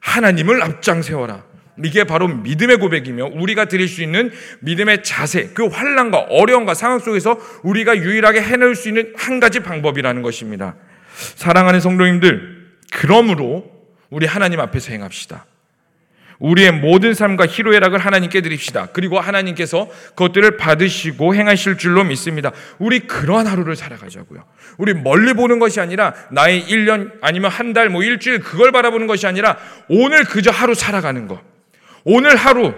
하나님을 0.00 0.62
앞장 0.62 1.02
세워라. 1.02 1.44
이게 1.82 2.04
바로 2.04 2.28
믿음의 2.28 2.76
고백이며 2.76 3.30
우리가 3.34 3.64
드릴 3.64 3.88
수 3.88 4.02
있는 4.02 4.32
믿음의 4.60 5.02
자세, 5.02 5.50
그 5.54 5.66
환란과 5.66 6.26
어려움과 6.30 6.74
상황 6.74 7.00
속에서 7.00 7.38
우리가 7.64 7.96
유일하게 7.96 8.42
해낼 8.42 8.76
수 8.76 8.88
있는 8.88 9.12
한 9.16 9.40
가지 9.40 9.60
방법이라는 9.60 10.22
것입니다. 10.22 10.76
사랑하는 11.34 11.80
성도님들, 11.80 12.64
그러므로 12.92 13.64
우리 14.08 14.26
하나님 14.26 14.60
앞에서 14.60 14.92
행합시다. 14.92 15.46
우리의 16.38 16.72
모든 16.72 17.14
삶과 17.14 17.46
희로애락을 17.46 17.98
하나님께 17.98 18.40
드립시다. 18.40 18.88
그리고 18.92 19.20
하나님께서 19.20 19.88
그것들을 20.10 20.56
받으시고 20.56 21.34
행하실 21.34 21.78
줄로 21.78 22.04
믿습니다. 22.04 22.52
우리 22.78 23.00
그러한 23.00 23.46
하루를 23.46 23.76
살아가자고요. 23.76 24.44
우리 24.78 24.94
멀리 24.94 25.32
보는 25.34 25.58
것이 25.58 25.80
아니라 25.80 26.14
나의 26.30 26.64
1년 26.64 27.12
아니면 27.20 27.50
한 27.50 27.72
달, 27.72 27.88
뭐 27.88 28.02
일주일 28.02 28.40
그걸 28.40 28.72
바라보는 28.72 29.06
것이 29.06 29.26
아니라 29.26 29.56
오늘 29.88 30.24
그저 30.24 30.50
하루 30.50 30.74
살아가는 30.74 31.26
것. 31.26 31.40
오늘 32.04 32.36
하루 32.36 32.74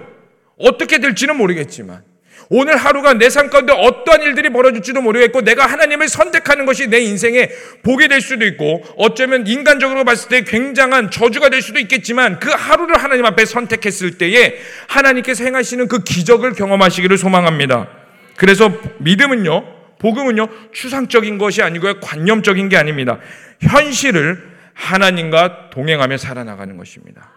어떻게 0.58 0.98
될지는 0.98 1.36
모르겠지만 1.36 2.02
오늘 2.48 2.76
하루가 2.76 3.14
내 3.14 3.28
삶 3.28 3.50
가운데 3.50 3.72
어떠한 3.72 4.22
일들이 4.22 4.50
벌어질지도 4.50 5.02
모르겠고 5.02 5.42
내가 5.42 5.66
하나님을 5.66 6.08
선택하는 6.08 6.64
것이 6.64 6.86
내 6.88 7.00
인생에 7.00 7.50
복이 7.82 8.08
될 8.08 8.20
수도 8.20 8.46
있고 8.46 8.82
어쩌면 8.96 9.46
인간적으로 9.46 10.04
봤을 10.04 10.28
때 10.28 10.42
굉장한 10.44 11.10
저주가 11.10 11.48
될 11.48 11.60
수도 11.60 11.78
있겠지만 11.80 12.38
그 12.38 12.50
하루를 12.50 13.02
하나님 13.02 13.26
앞에 13.26 13.44
선택했을 13.44 14.18
때에 14.18 14.56
하나님께서 14.88 15.44
행하시는 15.44 15.88
그 15.88 16.02
기적을 16.04 16.52
경험하시기를 16.54 17.18
소망합니다. 17.18 17.88
그래서 18.36 18.72
믿음은요, 18.98 19.98
복음은요, 19.98 20.48
추상적인 20.72 21.38
것이 21.38 21.62
아니고요, 21.62 22.00
관념적인 22.00 22.68
게 22.68 22.76
아닙니다. 22.76 23.18
현실을 23.60 24.56
하나님과 24.74 25.70
동행하며 25.70 26.18
살아나가는 26.18 26.76
것입니다. 26.76 27.32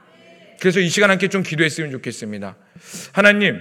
그래서 0.60 0.80
이 0.80 0.90
시간 0.90 1.10
함께 1.10 1.30
좀 1.30 1.42
기도했으면 1.42 1.90
좋겠습니다. 1.92 2.56
하나님, 3.14 3.56
어, 3.56 3.60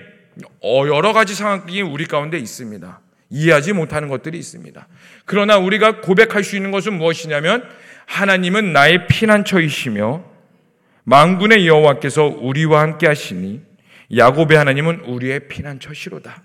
여러 0.62 1.12
가지 1.12 1.34
상황이 1.34 1.82
우리 1.82 2.06
가운데 2.06 2.38
있습니다. 2.38 3.00
이해하지 3.30 3.72
못하는 3.72 4.08
것들이 4.08 4.38
있습니다. 4.38 4.86
그러나 5.24 5.58
우리가 5.58 6.00
고백할 6.00 6.44
수 6.44 6.56
있는 6.56 6.70
것은 6.70 6.94
무엇이냐면 6.94 7.68
하나님은 8.06 8.72
나의 8.72 9.06
피난처이시며 9.06 10.24
망군의 11.04 11.66
여호와께서 11.66 12.24
우리와 12.24 12.80
함께 12.80 13.06
하시니 13.06 13.62
야곱의 14.16 14.56
하나님은 14.56 15.00
우리의 15.00 15.48
피난처시로다. 15.48 16.42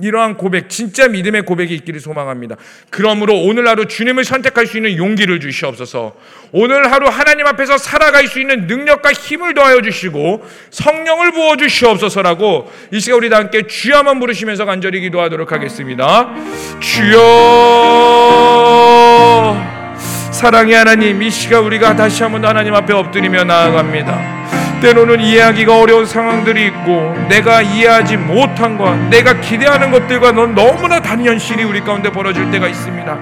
이러한 0.00 0.36
고백, 0.36 0.68
진짜 0.68 1.08
믿음의 1.08 1.42
고백이 1.42 1.74
있기를 1.74 2.00
소망합니다. 2.00 2.56
그러므로 2.90 3.34
오늘 3.34 3.66
하루 3.66 3.86
주님을 3.86 4.24
선택할 4.24 4.66
수 4.66 4.76
있는 4.76 4.96
용기를 4.96 5.40
주시옵소서. 5.40 6.14
오늘 6.52 6.92
하루 6.92 7.08
하나님 7.08 7.46
앞에서 7.46 7.78
살아갈 7.78 8.26
수 8.26 8.38
있는 8.40 8.66
능력과 8.66 9.12
힘을 9.12 9.54
더하여 9.54 9.80
주시고 9.80 10.44
성령을 10.70 11.32
부어 11.32 11.56
주시옵소서라고 11.56 12.70
이 12.92 13.00
시간 13.00 13.18
우리 13.18 13.30
다 13.30 13.38
함께 13.38 13.66
주야만 13.66 14.20
부르시면서 14.20 14.64
간절히 14.64 15.00
기도하도록 15.00 15.50
하겠습니다. 15.50 16.34
주여 16.80 17.16
사랑의 20.30 20.74
하나님 20.74 21.22
이 21.22 21.30
시간 21.30 21.64
우리가 21.64 21.96
다시 21.96 22.22
한번 22.22 22.44
하나님 22.44 22.74
앞에 22.74 22.92
엎드리며 22.92 23.44
나아갑니다. 23.44 24.35
때로는 24.80 25.20
이해하기가 25.20 25.78
어려운 25.78 26.06
상황들이 26.06 26.66
있고 26.66 27.14
내가 27.28 27.62
이해하지 27.62 28.16
못한 28.16 28.76
것, 28.76 28.96
내가 29.08 29.40
기대하는 29.40 29.90
것들과 29.90 30.32
넌 30.32 30.54
너무나 30.54 31.00
다른 31.00 31.24
현실이 31.24 31.64
우리 31.64 31.80
가운데 31.80 32.10
벌어질 32.10 32.50
때가 32.50 32.68
있습니다. 32.68 33.18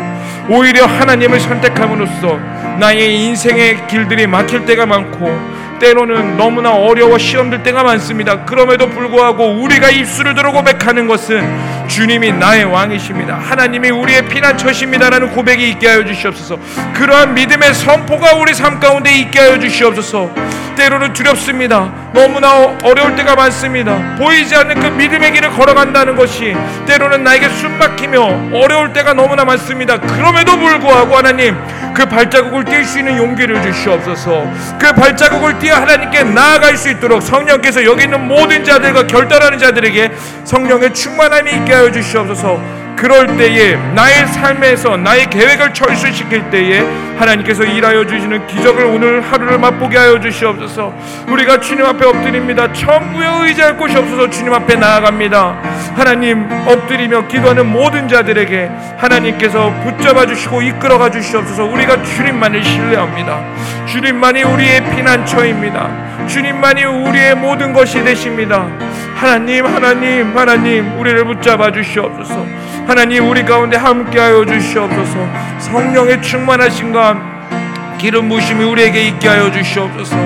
오히려 0.48 0.86
하나님을 0.86 1.40
선택함으로써 1.40 2.38
나의 2.78 3.24
인생의 3.24 3.86
길들이 3.86 4.26
막힐 4.26 4.66
때가 4.66 4.86
많고 4.86 5.54
때로는 5.78 6.36
너무나 6.36 6.72
어려워 6.72 7.18
시험들 7.18 7.62
때가 7.62 7.82
많습니다. 7.82 8.44
그럼에도 8.44 8.88
불구하고 8.88 9.62
우리가 9.62 9.90
입술을 9.90 10.34
들어 10.34 10.52
고백하는 10.52 11.06
것은 11.06 11.42
주님이 11.88 12.32
나의 12.32 12.64
왕이십니다. 12.64 13.36
하나님이 13.36 13.90
우리의 13.90 14.28
피난처십니다라는 14.28 15.30
고백이 15.30 15.68
있게 15.70 15.88
하여 15.88 16.04
주시옵소서. 16.04 16.58
그러한 16.94 17.34
믿음의 17.34 17.74
선포가 17.74 18.34
우리 18.34 18.54
삶 18.54 18.80
가운데 18.80 19.12
있게 19.12 19.40
하여 19.40 19.58
주시옵소서. 19.58 20.30
때로는 20.76 21.12
두렵습니다. 21.12 21.92
너무나 22.12 22.76
어려울 22.82 23.14
때가 23.16 23.34
많습니다. 23.34 24.16
보이지 24.18 24.54
않는 24.56 24.80
그 24.80 24.86
믿음의 24.86 25.32
길을 25.32 25.50
걸어간다는 25.50 26.16
것이 26.16 26.54
때로는 26.86 27.22
나에게 27.22 27.48
숨막히며 27.48 28.50
어려울 28.52 28.92
때가 28.92 29.14
너무나 29.14 29.44
많습니다. 29.44 29.98
그럼에도 29.98 30.58
불구하고 30.58 31.16
하나님 31.16 31.56
그 31.94 32.04
발자국을 32.06 32.64
뛸 32.64 32.84
수 32.84 32.98
있는 32.98 33.16
용기를 33.16 33.62
주시옵소서. 33.62 34.50
그 34.80 34.92
발자국을 34.92 35.58
뛰어 35.60 35.76
하나님께 35.76 36.24
나아갈 36.24 36.76
수 36.76 36.90
있도록 36.90 37.22
성령께서 37.22 37.84
여기 37.84 38.04
있는 38.04 38.26
모든 38.26 38.64
자들과 38.64 39.06
결단하는 39.06 39.58
자들에게 39.58 40.10
성령의 40.44 40.92
충만함이 40.92 41.52
있게 41.52 41.72
하여 41.74 41.90
주시옵소서. 41.90 42.83
그럴 42.96 43.36
때에 43.36 43.76
나의 43.94 44.26
삶에서 44.28 44.96
나의 44.96 45.28
계획을 45.28 45.74
철수시킬 45.74 46.50
때에 46.50 46.80
하나님께서 47.18 47.64
일하여 47.64 48.06
주시는 48.06 48.46
기적을 48.46 48.84
오늘 48.84 49.20
하루를 49.20 49.58
맛보게 49.58 49.96
하여 49.96 50.18
주시옵소서. 50.20 50.92
우리가 51.28 51.60
주님 51.60 51.84
앞에 51.84 52.04
엎드립니다. 52.06 52.72
천부에 52.72 53.26
의지할 53.42 53.76
곳이 53.76 53.96
없어서 53.96 54.28
주님 54.30 54.52
앞에 54.52 54.76
나아갑니다. 54.76 55.56
하나님 55.96 56.48
엎드리며 56.66 57.28
기도하는 57.28 57.66
모든 57.66 58.08
자들에게 58.08 58.70
하나님께서 58.98 59.72
붙잡아 59.84 60.26
주시고 60.26 60.62
이끌어가 60.62 61.10
주시옵소서. 61.10 61.64
우리가 61.64 62.02
주님만을 62.02 62.64
신뢰합니다. 62.64 63.40
주님만이 63.86 64.42
우리의 64.42 64.90
피난처입니다. 64.90 66.26
주님만이 66.26 66.84
우리의 66.84 67.34
모든 67.36 67.72
것이 67.72 68.02
되십니다. 68.02 68.66
하나님, 69.14 69.66
하나님, 69.66 70.36
하나님, 70.36 70.98
우리를 70.98 71.24
붙잡아 71.24 71.70
주시옵소서. 71.70 72.46
하나님, 72.86 73.28
우리 73.28 73.42
가운데 73.44 73.76
함께하여 73.76 74.44
주시옵소서. 74.44 75.28
성령의 75.58 76.20
충만하신과 76.22 77.96
기름 77.98 78.28
부심이 78.28 78.62
우리에게 78.64 79.08
있게 79.08 79.26
하여 79.28 79.50
주시옵소서. 79.50 80.16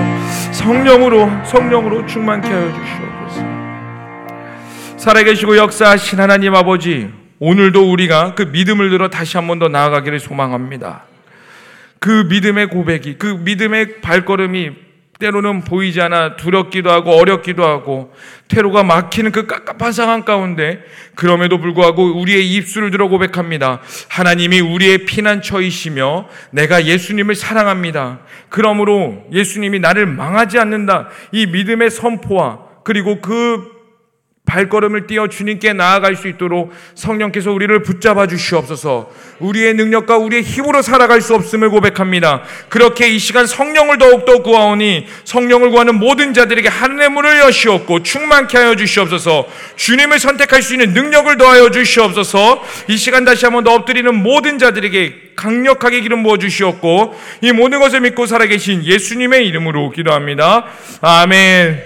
성령으로, 0.51 1.29
성령으로 1.45 2.05
충만케 2.05 2.47
하여 2.49 2.73
주시옵소서. 2.73 3.45
살아계시고 4.97 5.55
역사하신 5.57 6.19
하나님 6.19 6.53
아버지, 6.53 7.09
오늘도 7.39 7.89
우리가 7.89 8.35
그 8.35 8.43
믿음을 8.43 8.89
들어 8.89 9.09
다시 9.09 9.37
한 9.37 9.47
번 9.47 9.59
더 9.59 9.69
나아가기를 9.69 10.19
소망합니다. 10.19 11.03
그 11.99 12.25
믿음의 12.29 12.67
고백이, 12.67 13.17
그 13.17 13.39
믿음의 13.41 14.01
발걸음이 14.01 14.71
때로는 15.19 15.65
보이지 15.65 15.99
않아 15.99 16.37
두렵기도 16.37 16.89
하고 16.89 17.11
어렵기도 17.11 17.65
하고 17.65 18.13
퇴로가 18.47 18.83
막히는 18.83 19.33
그 19.33 19.47
깝깝한 19.47 19.91
상황 19.91 20.23
가운데 20.23 20.81
그럼에도 21.15 21.57
불구하고 21.57 22.21
우리의 22.21 22.49
입술을 22.53 22.89
들어 22.89 23.09
고백합니다. 23.09 23.81
하나님이 24.07 24.61
우리의 24.61 25.05
피난처이시며 25.05 26.29
내가 26.51 26.85
예수님을 26.85 27.35
사랑합니다. 27.35 28.21
그러므로 28.47 29.25
예수님이 29.33 29.79
나를 29.79 30.05
망하지 30.05 30.57
않는다. 30.57 31.09
이 31.33 31.47
믿음의 31.47 31.91
선포와 31.91 32.59
그리고 32.85 33.19
그 33.19 33.78
발걸음을 34.49 35.05
띄어 35.05 35.27
주님께 35.27 35.73
나아갈 35.73 36.15
수 36.15 36.27
있도록 36.27 36.73
성령께서 36.95 37.51
우리를 37.51 37.83
붙잡아 37.83 38.25
주시옵소서. 38.25 39.11
우리의 39.37 39.75
능력과 39.75 40.17
우리의 40.17 40.41
힘으로 40.41 40.81
살아갈 40.81 41.21
수 41.21 41.35
없음을 41.35 41.69
고백합니다. 41.69 42.41
그렇게 42.67 43.09
이 43.09 43.19
시간 43.19 43.45
성령을 43.45 43.99
더욱더 43.99 44.41
구하오니 44.41 45.07
성령을 45.23 45.69
구하는 45.69 45.95
모든 45.95 46.33
자들에게 46.33 46.67
하늘의 46.67 47.09
문을 47.09 47.39
여시옵고 47.41 48.01
충만케 48.01 48.57
하여 48.57 48.75
주시옵소서. 48.75 49.47
주님을 49.75 50.17
선택할 50.17 50.63
수 50.63 50.73
있는 50.73 50.93
능력을 50.93 51.37
더하여 51.37 51.69
주시옵소서. 51.69 52.63
이 52.87 52.97
시간 52.97 53.25
다시 53.25 53.45
한번 53.45 53.63
더 53.63 53.75
엎드리는 53.75 54.13
모든 54.15 54.57
자들에게 54.57 55.29
강력하게 55.35 56.01
기름 56.01 56.23
부어 56.23 56.37
주시옵고 56.37 57.15
이 57.41 57.51
모든 57.51 57.79
것을 57.79 58.01
믿고 58.01 58.25
살아계신 58.25 58.83
예수님의 58.83 59.47
이름으로 59.47 59.91
기도합니다. 59.91 60.65
아멘. 61.01 61.83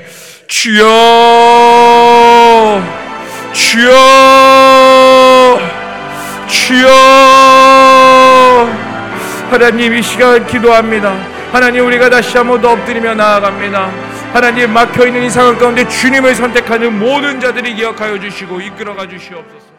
주여 0.47 1.52
주여 3.73 5.59
주여. 6.47 6.91
하나님 9.49 9.95
이 9.95 10.01
시간 10.03 10.45
기도합니다. 10.45 11.17
하나님 11.51 11.87
우리가 11.87 12.07
다시 12.07 12.37
한번 12.37 12.61
더 12.61 12.73
엎드리며 12.73 13.15
나아갑니다. 13.15 13.89
하나님 14.31 14.71
막혀있는 14.71 15.23
이 15.23 15.29
상황 15.31 15.57
가운데 15.57 15.87
주님을 15.87 16.35
선택하는 16.35 16.99
모든 16.99 17.39
자들이 17.39 17.73
기억하여 17.73 18.19
주시고 18.19 18.61
이끌어가 18.61 19.07
주시옵소서 19.07 19.72